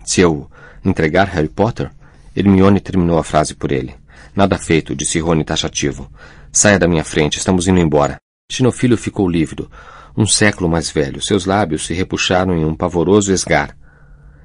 se 0.05 0.21
eu 0.21 0.51
entregar 0.85 1.29
Harry 1.29 1.49
Potter? 1.49 1.90
Hermione 2.37 2.81
terminou 2.81 3.19
a 3.19 3.25
frase 3.25 3.55
por 3.55 3.73
ele. 3.73 3.95
Nada 4.35 4.59
feito, 4.59 4.95
disse 4.95 5.19
Rony 5.19 5.45
taxativo. 5.45 6.11
Saia 6.53 6.79
da 6.79 6.87
minha 6.87 7.05
frente, 7.05 7.38
estamos 7.38 7.66
indo 7.66 7.81
embora. 7.81 8.19
Xinofilho 8.53 8.97
ficou 8.97 9.29
lívido. 9.29 9.71
Um 10.16 10.27
século 10.27 10.69
mais 10.69 10.90
velho, 10.90 11.23
seus 11.23 11.47
lábios 11.47 11.87
se 11.87 11.95
repuxaram 11.95 12.55
em 12.55 12.64
um 12.64 12.75
pavoroso 12.75 13.33
esgar. 13.33 13.77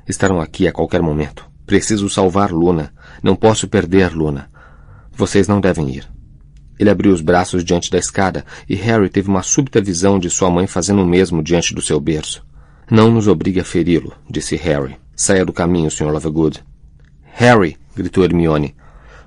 Estarão 0.08 0.39
aqui 0.39 0.67
a 0.67 0.71
qualquer 0.71 1.02
momento. 1.02 1.45
Preciso 1.65 2.10
salvar 2.10 2.52
Luna. 2.52 2.93
Não 3.21 3.36
posso 3.36 3.67
perder 3.67 4.13
Luna. 4.13 4.50
Vocês 5.13 5.47
não 5.47 5.60
devem 5.60 5.89
ir. 5.89 6.08
Ele 6.80 6.89
abriu 6.89 7.13
os 7.13 7.21
braços 7.21 7.63
diante 7.63 7.91
da 7.91 8.00
escada 8.00 8.43
e 8.67 8.76
Harry 8.76 9.08
teve 9.10 9.30
uma 9.30 9.43
súbita 9.43 9.80
visão 9.80 10.17
de 10.17 10.30
sua 10.30 10.50
mãe 10.50 10.65
fazendo 10.65 11.04
o 11.04 11.06
mesmo 11.06 11.43
diante 11.43 11.76
do 11.76 11.82
seu 11.82 12.00
berço. 12.00 12.43
Não 12.89 13.12
nos 13.12 13.28
obrigue 13.28 13.60
a 13.60 13.63
feri-lo, 13.63 14.13
disse 14.30 14.56
Harry. 14.56 14.97
Saia 15.15 15.45
do 15.45 15.54
caminho, 15.54 15.91
Sr. 15.91 16.12
Lovegood. 16.12 16.63
Harry! 17.34 17.78
gritou 17.95 18.24
Hermione. 18.24 18.76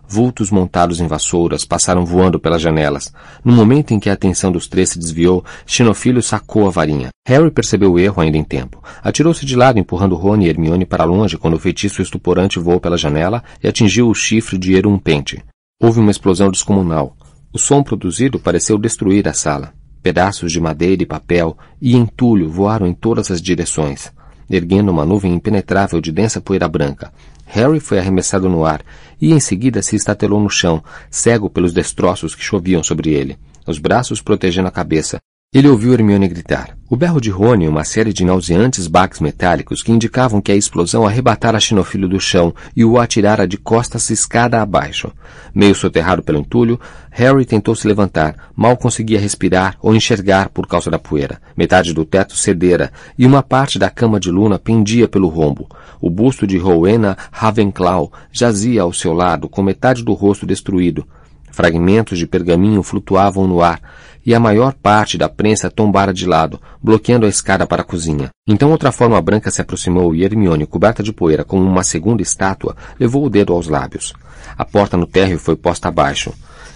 Vultos 0.08 0.50
montados 0.50 1.00
em 1.00 1.06
vassouras 1.06 1.64
passaram 1.64 2.04
voando 2.04 2.38
pelas 2.38 2.60
janelas. 2.60 3.12
No 3.44 3.52
momento 3.52 3.94
em 3.94 4.00
que 4.00 4.10
a 4.10 4.12
atenção 4.12 4.52
dos 4.52 4.66
três 4.66 4.90
se 4.90 4.98
desviou, 4.98 5.44
Xenofilho 5.64 6.22
sacou 6.22 6.66
a 6.66 6.70
varinha. 6.70 7.08
Harry 7.26 7.50
percebeu 7.50 7.92
o 7.92 7.98
erro 7.98 8.20
ainda 8.20 8.36
em 8.36 8.44
tempo. 8.44 8.82
Atirou-se 9.02 9.46
de 9.46 9.56
lado, 9.56 9.78
empurrando 9.78 10.14
Rony 10.14 10.46
e 10.46 10.48
Hermione 10.48 10.84
para 10.84 11.04
longe 11.04 11.38
quando 11.38 11.54
o 11.54 11.60
feitiço 11.60 12.02
estuporante 12.02 12.58
voou 12.58 12.80
pela 12.80 12.98
janela 12.98 13.42
e 13.62 13.68
atingiu 13.68 14.08
o 14.08 14.14
chifre 14.14 14.58
de 14.58 14.74
Erumpente. 14.74 15.42
Houve 15.84 16.00
uma 16.00 16.10
explosão 16.10 16.50
descomunal. 16.50 17.14
O 17.52 17.58
som 17.58 17.82
produzido 17.82 18.38
pareceu 18.38 18.78
destruir 18.78 19.28
a 19.28 19.34
sala. 19.34 19.74
Pedaços 20.02 20.50
de 20.50 20.58
madeira 20.58 21.02
e 21.02 21.06
papel 21.06 21.58
e 21.78 21.94
entulho 21.94 22.48
voaram 22.48 22.86
em 22.86 22.94
todas 22.94 23.30
as 23.30 23.38
direções, 23.38 24.10
erguendo 24.48 24.90
uma 24.90 25.04
nuvem 25.04 25.34
impenetrável 25.34 26.00
de 26.00 26.10
densa 26.10 26.40
poeira 26.40 26.66
branca. 26.66 27.12
Harry 27.44 27.80
foi 27.80 27.98
arremessado 27.98 28.48
no 28.48 28.64
ar 28.64 28.80
e 29.20 29.34
em 29.34 29.38
seguida 29.38 29.82
se 29.82 29.94
estatelou 29.94 30.40
no 30.40 30.48
chão, 30.48 30.82
cego 31.10 31.50
pelos 31.50 31.74
destroços 31.74 32.34
que 32.34 32.42
choviam 32.42 32.82
sobre 32.82 33.12
ele, 33.12 33.36
os 33.66 33.78
braços 33.78 34.22
protegendo 34.22 34.68
a 34.68 34.72
cabeça, 34.72 35.20
ele 35.54 35.68
ouviu 35.68 35.92
Hermione 35.92 36.26
gritar. 36.26 36.76
O 36.90 36.96
berro 36.96 37.20
de 37.20 37.30
Rony 37.30 37.64
e 37.64 37.68
uma 37.68 37.84
série 37.84 38.12
de 38.12 38.24
nauseantes 38.24 38.88
baques 38.88 39.20
metálicos 39.20 39.84
que 39.84 39.92
indicavam 39.92 40.40
que 40.40 40.50
a 40.50 40.56
explosão 40.56 41.06
arrebatara 41.06 41.60
Xinofilho 41.60 42.08
do 42.08 42.18
chão 42.18 42.52
e 42.74 42.84
o 42.84 42.98
atirara 42.98 43.46
de 43.46 43.56
costas 43.56 44.10
escada 44.10 44.60
abaixo. 44.60 45.12
Meio 45.54 45.72
soterrado 45.72 46.24
pelo 46.24 46.38
entulho, 46.38 46.78
Harry 47.08 47.44
tentou 47.44 47.76
se 47.76 47.86
levantar, 47.86 48.50
mal 48.56 48.76
conseguia 48.76 49.20
respirar 49.20 49.76
ou 49.80 49.94
enxergar 49.94 50.48
por 50.48 50.66
causa 50.66 50.90
da 50.90 50.98
poeira. 50.98 51.40
Metade 51.56 51.94
do 51.94 52.04
teto 52.04 52.36
cedera 52.36 52.90
e 53.16 53.24
uma 53.24 53.40
parte 53.40 53.78
da 53.78 53.88
cama 53.88 54.18
de 54.18 54.32
Luna 54.32 54.58
pendia 54.58 55.06
pelo 55.06 55.28
rombo. 55.28 55.68
O 56.00 56.10
busto 56.10 56.48
de 56.48 56.58
Rowena 56.58 57.16
Ravenclaw 57.30 58.12
jazia 58.32 58.82
ao 58.82 58.92
seu 58.92 59.12
lado, 59.12 59.48
com 59.48 59.62
metade 59.62 60.02
do 60.02 60.14
rosto 60.14 60.44
destruído. 60.44 61.06
Fragmentos 61.52 62.18
de 62.18 62.26
pergaminho 62.26 62.82
flutuavam 62.82 63.46
no 63.46 63.62
ar, 63.62 63.80
e 64.24 64.34
a 64.34 64.40
maior 64.40 64.72
parte 64.74 65.18
da 65.18 65.28
prensa 65.28 65.70
tombara 65.70 66.12
de 66.12 66.26
lado, 66.26 66.60
bloqueando 66.82 67.26
a 67.26 67.28
escada 67.28 67.66
para 67.66 67.82
a 67.82 67.84
cozinha. 67.84 68.30
Então 68.46 68.70
outra 68.70 68.90
forma 68.90 69.20
branca 69.20 69.50
se 69.50 69.60
aproximou 69.60 70.14
e 70.14 70.24
Hermione, 70.24 70.66
coberta 70.66 71.02
de 71.02 71.12
poeira 71.12 71.44
como 71.44 71.62
uma 71.62 71.84
segunda 71.84 72.22
estátua, 72.22 72.76
levou 72.98 73.24
o 73.24 73.30
dedo 73.30 73.52
aos 73.52 73.68
lábios. 73.68 74.14
A 74.56 74.64
porta 74.64 74.96
no 74.96 75.06
térreo 75.06 75.38
foi 75.38 75.56
posta 75.56 75.88
abaixo. 75.88 76.32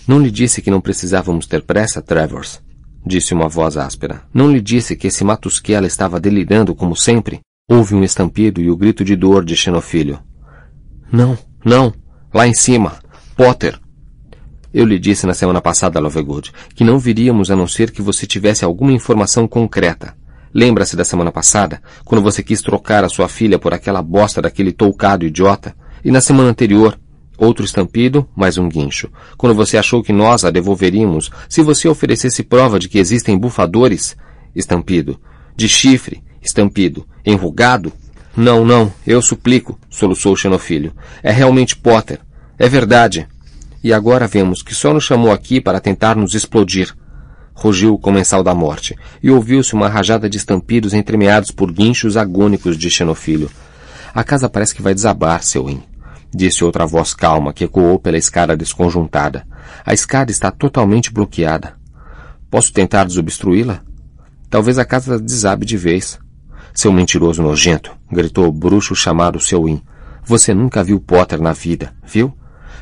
Não 0.06 0.20
lhe 0.20 0.30
disse 0.30 0.62
que 0.62 0.70
não 0.70 0.80
precisávamos 0.80 1.46
ter 1.46 1.62
pressa, 1.62 2.02
Travers? 2.02 2.60
Disse 3.04 3.32
uma 3.32 3.48
voz 3.48 3.76
áspera. 3.76 4.22
Não 4.32 4.50
lhe 4.50 4.60
disse 4.60 4.96
que 4.96 5.06
esse 5.06 5.24
Matusquela 5.24 5.86
estava 5.86 6.20
delirando 6.20 6.74
como 6.74 6.96
sempre? 6.96 7.40
Houve 7.68 7.94
um 7.94 8.02
estampido 8.02 8.60
e 8.60 8.70
o 8.70 8.76
grito 8.76 9.04
de 9.04 9.14
dor 9.14 9.44
de 9.44 9.54
Xenofilho. 9.54 10.18
Não, 11.12 11.38
não! 11.64 11.92
Lá 12.32 12.46
em 12.46 12.54
cima! 12.54 12.98
Potter! 13.36 13.78
Eu 14.72 14.84
lhe 14.84 14.98
disse 14.98 15.26
na 15.26 15.32
semana 15.32 15.60
passada, 15.60 15.98
Lovegood, 15.98 16.52
que 16.74 16.84
não 16.84 16.98
viríamos 16.98 17.50
a 17.50 17.56
não 17.56 17.66
ser 17.66 17.90
que 17.90 18.02
você 18.02 18.26
tivesse 18.26 18.64
alguma 18.64 18.92
informação 18.92 19.48
concreta. 19.48 20.14
Lembra-se 20.52 20.96
da 20.96 21.04
semana 21.04 21.32
passada, 21.32 21.80
quando 22.04 22.22
você 22.22 22.42
quis 22.42 22.60
trocar 22.60 23.04
a 23.04 23.08
sua 23.08 23.28
filha 23.28 23.58
por 23.58 23.72
aquela 23.72 24.02
bosta 24.02 24.42
daquele 24.42 24.72
toucado 24.72 25.24
idiota? 25.24 25.74
E 26.04 26.10
na 26.10 26.20
semana 26.20 26.50
anterior, 26.50 26.98
outro 27.36 27.64
estampido, 27.64 28.28
mais 28.36 28.58
um 28.58 28.68
guincho. 28.68 29.10
Quando 29.36 29.54
você 29.54 29.78
achou 29.78 30.02
que 30.02 30.12
nós 30.12 30.44
a 30.44 30.50
devolveríamos 30.50 31.30
se 31.48 31.62
você 31.62 31.88
oferecesse 31.88 32.42
prova 32.42 32.78
de 32.78 32.88
que 32.88 32.98
existem 32.98 33.38
bufadores? 33.38 34.16
Estampido. 34.54 35.20
De 35.56 35.68
chifre. 35.68 36.22
Estampido. 36.42 37.06
Enrugado? 37.24 37.92
Não, 38.36 38.64
não, 38.64 38.92
eu 39.06 39.20
suplico, 39.20 39.78
soluçou 39.90 40.32
o 40.32 40.36
xenofilho. 40.36 40.92
É 41.22 41.32
realmente 41.32 41.76
Potter. 41.76 42.20
É 42.58 42.68
verdade. 42.68 43.26
E 43.82 43.92
agora 43.92 44.26
vemos 44.26 44.62
que 44.62 44.74
só 44.74 44.92
nos 44.92 45.04
chamou 45.04 45.32
aqui 45.32 45.60
para 45.60 45.80
tentar 45.80 46.16
nos 46.16 46.34
explodir. 46.34 46.94
Rugiu 47.54 47.94
o 47.94 47.98
comensal 47.98 48.42
da 48.42 48.54
morte, 48.54 48.96
e 49.22 49.30
ouviu-se 49.30 49.74
uma 49.74 49.88
rajada 49.88 50.28
de 50.28 50.36
estampidos 50.36 50.94
entremeados 50.94 51.50
por 51.50 51.72
guinchos 51.72 52.16
agônicos 52.16 52.76
de 52.76 52.88
Xenofilho. 52.88 53.50
A 54.14 54.22
casa 54.22 54.48
parece 54.48 54.74
que 54.74 54.82
vai 54.82 54.94
desabar, 54.94 55.42
seu 55.42 55.68
In, 55.68 55.82
disse 56.32 56.64
outra 56.64 56.86
voz 56.86 57.14
calma 57.14 57.52
que 57.52 57.64
ecoou 57.64 57.98
pela 57.98 58.16
escada 58.16 58.56
desconjuntada. 58.56 59.46
A 59.84 59.92
escada 59.92 60.30
está 60.30 60.50
totalmente 60.50 61.12
bloqueada. 61.12 61.76
Posso 62.50 62.72
tentar 62.72 63.04
desobstruí-la? 63.04 63.82
Talvez 64.48 64.78
a 64.78 64.84
casa 64.84 65.18
desabe 65.18 65.66
de 65.66 65.76
vez. 65.76 66.18
Seu 66.72 66.92
mentiroso 66.92 67.42
nojento, 67.42 67.90
gritou 68.10 68.46
o 68.46 68.52
bruxo 68.52 68.94
chamado 68.94 69.40
seu 69.40 69.68
In. 69.68 69.82
Você 70.24 70.54
nunca 70.54 70.82
viu 70.84 71.00
Potter 71.00 71.40
na 71.40 71.52
vida, 71.52 71.92
viu? 72.04 72.34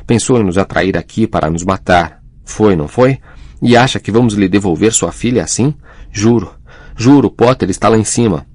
Pensou 0.07 0.39
em 0.39 0.43
nos 0.43 0.57
atrair 0.57 0.97
aqui 0.97 1.27
para 1.27 1.49
nos 1.49 1.65
matar. 1.65 2.23
Foi, 2.45 2.77
não 2.77 2.87
foi? 2.87 3.19
E 3.61 3.75
acha 3.75 3.99
que 3.99 4.09
vamos 4.09 4.35
lhe 4.35 4.47
devolver 4.47 4.93
sua 4.93 5.11
filha 5.11 5.43
assim? 5.43 5.75
Juro. 6.09 6.53
Juro, 6.95 7.29
Potter 7.29 7.69
está 7.69 7.89
lá 7.89 7.97
em 7.97 8.05
cima. 8.05 8.45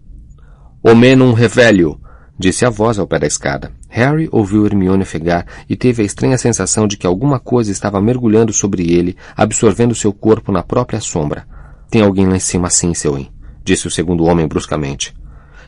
Omenum 0.83 1.35
revelio, 1.35 2.01
disse 2.39 2.65
a 2.65 2.71
voz 2.71 2.99
ao 2.99 3.07
pé 3.07 3.19
da 3.19 3.27
escada. 3.27 3.71
Harry 3.91 4.31
ouviu 4.33 4.65
Hermione 4.65 5.03
ofegar 5.03 5.47
e 5.69 5.77
teve 5.77 6.03
a 6.03 6.07
estranha 6.07 6.39
sensação 6.39 6.89
de 6.89 6.97
que 6.97 7.07
alguma 7.07 7.39
coisa 7.39 7.71
estava 7.71 8.01
mergulhando 8.01 8.53
sobre 8.53 8.91
ele, 8.91 9.15
absorvendo 9.37 9.95
seu 9.95 10.13
corpo 10.13 10.51
na 10.51 10.63
própria 10.63 11.01
sombra. 11.01 11.47
Tem 11.91 12.01
alguém 12.01 12.27
lá 12.27 12.37
em 12.37 12.41
cima 12.41 12.71
sim, 12.71 12.95
seu 12.95 13.19
In, 13.19 13.31
disse 13.63 13.87
o 13.87 13.91
segundo 13.91 14.25
homem 14.25 14.49
bruscamente. 14.49 15.15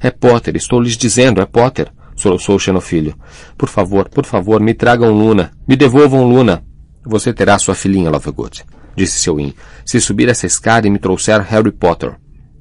É 0.01 0.11
Potter, 0.11 0.57
estou 0.57 0.81
lhes 0.81 0.97
dizendo, 0.97 1.43
é 1.43 1.45
Potter 1.45 1.93
soluçou 2.17 2.57
o 2.57 2.59
xenofilho. 2.59 3.15
Por 3.57 3.69
favor, 3.69 4.09
por 4.09 4.25
favor, 4.25 4.61
me 4.61 4.75
tragam 4.75 5.13
Luna. 5.13 5.51
Me 5.67 5.77
devolvam 5.77 6.29
Luna. 6.29 6.65
Você 7.05 7.33
terá 7.33 7.59
sua 7.59 7.75
filhinha, 7.75 8.11
Lovegood, 8.11 8.65
disse 8.97 9.21
seu 9.21 9.39
In, 9.39 9.53
se 9.85 10.01
subir 10.01 10.29
essa 10.29 10.47
escada 10.47 10.87
e 10.87 10.91
me 10.91 10.99
trouxer 10.99 11.43
Harry 11.43 11.71
Potter. 11.71 12.17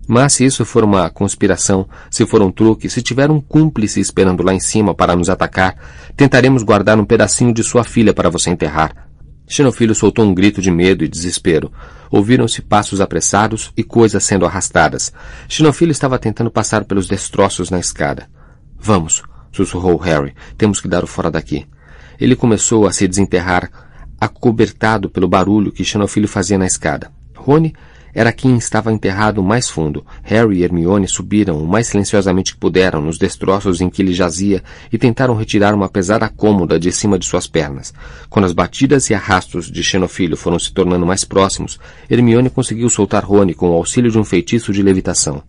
Mas 0.05 0.33
se 0.33 0.45
isso 0.45 0.65
for 0.65 0.83
uma 0.83 1.09
conspiração, 1.09 1.87
se 2.11 2.25
for 2.25 2.41
um 2.41 2.51
truque, 2.51 2.89
se 2.89 3.01
tiver 3.01 3.31
um 3.31 3.39
cúmplice 3.39 4.01
esperando 4.01 4.43
lá 4.43 4.53
em 4.53 4.59
cima 4.59 4.93
para 4.93 5.15
nos 5.15 5.29
atacar, 5.29 5.75
tentaremos 6.17 6.61
guardar 6.61 6.99
um 6.99 7.05
pedacinho 7.05 7.53
de 7.53 7.63
sua 7.63 7.85
filha 7.85 8.13
para 8.13 8.29
você 8.29 8.49
enterrar. 8.49 9.07
Xenofilho 9.47 9.95
soltou 9.95 10.25
um 10.25 10.33
grito 10.33 10.61
de 10.61 10.71
medo 10.71 11.03
e 11.03 11.07
desespero. 11.07 11.71
Ouviram-se 12.11 12.61
passos 12.61 12.99
apressados 12.99 13.71
e 13.77 13.83
coisas 13.83 14.23
sendo 14.23 14.45
arrastadas. 14.45 15.13
Xenofilho 15.47 15.91
estava 15.91 16.19
tentando 16.19 16.51
passar 16.51 16.83
pelos 16.85 17.07
destroços 17.07 17.69
na 17.69 17.79
escada. 17.79 18.27
Vamos, 18.77 19.23
sussurrou 19.53 19.95
Harry. 19.97 20.33
Temos 20.57 20.81
que 20.81 20.87
dar 20.89 21.03
o 21.03 21.07
fora 21.07 21.31
daqui. 21.31 21.65
Ele 22.19 22.35
começou 22.35 22.85
a 22.85 22.91
se 22.91 23.07
desenterrar, 23.07 23.69
acobertado 24.19 25.09
pelo 25.09 25.27
barulho 25.27 25.71
que 25.71 25.85
Xenofilho 25.85 26.27
fazia 26.27 26.57
na 26.57 26.65
escada. 26.65 27.11
Rony 27.35 27.73
era 28.13 28.31
quem 28.31 28.55
estava 28.57 28.93
enterrado 28.93 29.41
mais 29.41 29.69
fundo. 29.69 30.05
Harry 30.21 30.59
e 30.59 30.63
Hermione 30.63 31.07
subiram 31.07 31.57
o 31.57 31.67
mais 31.67 31.87
silenciosamente 31.87 32.53
que 32.53 32.59
puderam 32.59 33.01
nos 33.01 33.17
destroços 33.17 33.81
em 33.81 33.89
que 33.89 34.01
ele 34.01 34.13
jazia 34.13 34.63
e 34.91 34.97
tentaram 34.97 35.35
retirar 35.35 35.73
uma 35.73 35.89
pesada 35.89 36.29
cômoda 36.29 36.79
de 36.79 36.91
cima 36.91 37.17
de 37.17 37.25
suas 37.25 37.47
pernas. 37.47 37.93
Quando 38.29 38.45
as 38.45 38.53
batidas 38.53 39.09
e 39.09 39.15
arrastos 39.15 39.71
de 39.71 39.83
Xenofilho 39.83 40.37
foram 40.37 40.59
se 40.59 40.71
tornando 40.71 41.05
mais 41.05 41.23
próximos, 41.23 41.79
Hermione 42.09 42.51
conseguiu 42.51 42.89
soltar 42.89 43.25
Rony 43.25 43.55
com 43.55 43.71
o 43.71 43.73
auxílio 43.73 44.11
de 44.11 44.19
um 44.19 44.23
feitiço 44.23 44.71
de 44.71 44.83
levitação. 44.83 45.41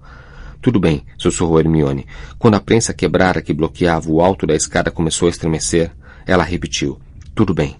Tudo 0.65 0.81
bem, 0.81 1.05
sussurrou 1.19 1.61
Hermione. 1.61 2.07
Quando 2.39 2.55
a 2.55 2.61
prensa 2.61 2.95
quebrara 2.95 3.43
que 3.43 3.53
bloqueava 3.53 4.11
o 4.11 4.23
alto 4.23 4.47
da 4.47 4.55
escada 4.55 4.91
começou 4.91 5.27
a 5.27 5.31
estremecer, 5.31 5.93
ela 6.25 6.43
repetiu. 6.43 6.99
Tudo 7.35 7.53
bem. 7.53 7.77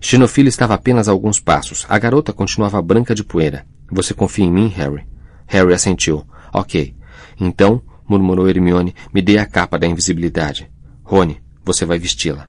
Xenofilho 0.00 0.48
estava 0.48 0.72
apenas 0.72 1.10
a 1.10 1.12
alguns 1.12 1.38
passos. 1.40 1.84
A 1.90 1.98
garota 1.98 2.32
continuava 2.32 2.80
branca 2.80 3.14
de 3.14 3.22
poeira. 3.22 3.66
Você 3.92 4.14
confia 4.14 4.46
em 4.46 4.50
mim, 4.50 4.68
Harry? 4.68 5.06
Harry 5.46 5.74
assentiu. 5.74 6.24
Ok. 6.54 6.96
Então, 7.38 7.82
murmurou 8.08 8.48
Hermione, 8.48 8.94
me 9.12 9.20
dê 9.20 9.36
a 9.36 9.44
capa 9.44 9.78
da 9.78 9.86
invisibilidade. 9.86 10.70
Rony, 11.02 11.42
você 11.62 11.84
vai 11.84 11.98
vesti-la. 11.98 12.46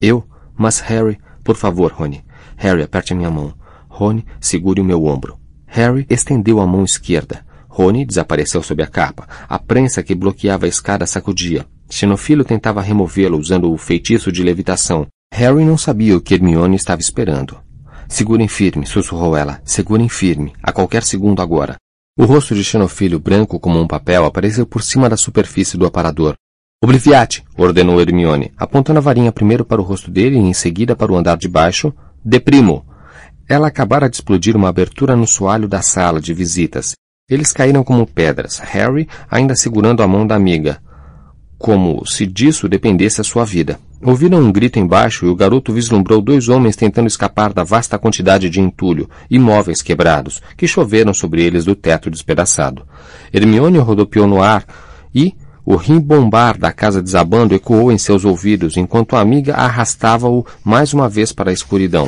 Eu? 0.00 0.24
Mas 0.56 0.78
Harry, 0.78 1.18
por 1.42 1.56
favor, 1.56 1.90
Rony. 1.90 2.24
Harry, 2.56 2.84
aperte 2.84 3.14
a 3.14 3.16
minha 3.16 3.32
mão. 3.32 3.52
Rony, 3.88 4.24
segure 4.40 4.80
o 4.80 4.84
meu 4.84 5.06
ombro. 5.06 5.40
Harry 5.66 6.06
estendeu 6.08 6.60
a 6.60 6.66
mão 6.68 6.84
esquerda. 6.84 7.47
Rony 7.78 8.04
desapareceu 8.04 8.60
sob 8.60 8.82
a 8.82 8.88
capa. 8.88 9.28
A 9.48 9.56
prensa 9.56 10.02
que 10.02 10.12
bloqueava 10.12 10.66
a 10.66 10.68
escada 10.68 11.06
sacudia. 11.06 11.64
Xenofilo 11.88 12.44
tentava 12.44 12.82
removê-lo 12.82 13.38
usando 13.38 13.72
o 13.72 13.78
feitiço 13.78 14.32
de 14.32 14.42
levitação. 14.42 15.06
Harry 15.32 15.64
não 15.64 15.78
sabia 15.78 16.16
o 16.16 16.20
que 16.20 16.34
Hermione 16.34 16.74
estava 16.74 17.00
esperando. 17.00 17.56
Segurem 18.08 18.48
firme, 18.48 18.84
sussurrou 18.84 19.36
ela. 19.36 19.60
Segurem 19.64 20.08
firme, 20.08 20.54
a 20.60 20.72
qualquer 20.72 21.04
segundo 21.04 21.40
agora. 21.40 21.76
O 22.18 22.24
rosto 22.24 22.52
de 22.52 22.64
Xenofilho, 22.64 23.20
branco 23.20 23.60
como 23.60 23.80
um 23.80 23.86
papel, 23.86 24.24
apareceu 24.24 24.66
por 24.66 24.82
cima 24.82 25.08
da 25.08 25.16
superfície 25.16 25.78
do 25.78 25.86
aparador. 25.86 26.34
Obliviate! 26.82 27.44
ordenou 27.56 28.00
Hermione, 28.00 28.52
apontando 28.56 28.98
a 28.98 29.02
varinha 29.02 29.30
primeiro 29.30 29.64
para 29.64 29.80
o 29.80 29.84
rosto 29.84 30.10
dele 30.10 30.36
e 30.36 30.40
em 30.40 30.52
seguida 30.52 30.96
para 30.96 31.12
o 31.12 31.16
andar 31.16 31.36
de 31.36 31.48
baixo. 31.48 31.94
Deprimo! 32.24 32.84
Ela 33.48 33.68
acabara 33.68 34.10
de 34.10 34.16
explodir 34.16 34.56
uma 34.56 34.68
abertura 34.68 35.14
no 35.14 35.28
soalho 35.28 35.68
da 35.68 35.80
sala 35.80 36.20
de 36.20 36.34
visitas. 36.34 36.96
Eles 37.28 37.52
caíram 37.52 37.84
como 37.84 38.06
pedras, 38.06 38.58
Harry 38.58 39.06
ainda 39.30 39.54
segurando 39.54 40.02
a 40.02 40.08
mão 40.08 40.26
da 40.26 40.34
amiga, 40.34 40.78
como 41.58 42.02
se 42.06 42.24
disso 42.24 42.66
dependesse 42.66 43.20
a 43.20 43.24
sua 43.24 43.44
vida. 43.44 43.78
Ouviram 44.02 44.38
um 44.38 44.50
grito 44.50 44.78
embaixo 44.78 45.26
e 45.26 45.28
o 45.28 45.34
garoto 45.34 45.70
vislumbrou 45.70 46.22
dois 46.22 46.48
homens 46.48 46.74
tentando 46.74 47.06
escapar 47.06 47.52
da 47.52 47.62
vasta 47.62 47.98
quantidade 47.98 48.48
de 48.48 48.62
entulho 48.62 49.10
e 49.28 49.38
móveis 49.38 49.82
quebrados 49.82 50.40
que 50.56 50.66
choveram 50.66 51.12
sobre 51.12 51.42
eles 51.42 51.66
do 51.66 51.74
teto 51.74 52.10
despedaçado. 52.10 52.86
Hermione 53.30 53.76
rodopiou 53.76 54.26
no 54.26 54.40
ar 54.40 54.64
e 55.14 55.34
o 55.66 55.76
rimbombar 55.76 56.56
da 56.56 56.72
casa 56.72 57.02
desabando 57.02 57.54
ecoou 57.54 57.92
em 57.92 57.98
seus 57.98 58.24
ouvidos 58.24 58.78
enquanto 58.78 59.16
a 59.16 59.20
amiga 59.20 59.54
arrastava-o 59.54 60.46
mais 60.64 60.94
uma 60.94 61.10
vez 61.10 61.30
para 61.30 61.50
a 61.50 61.52
escuridão. 61.52 62.06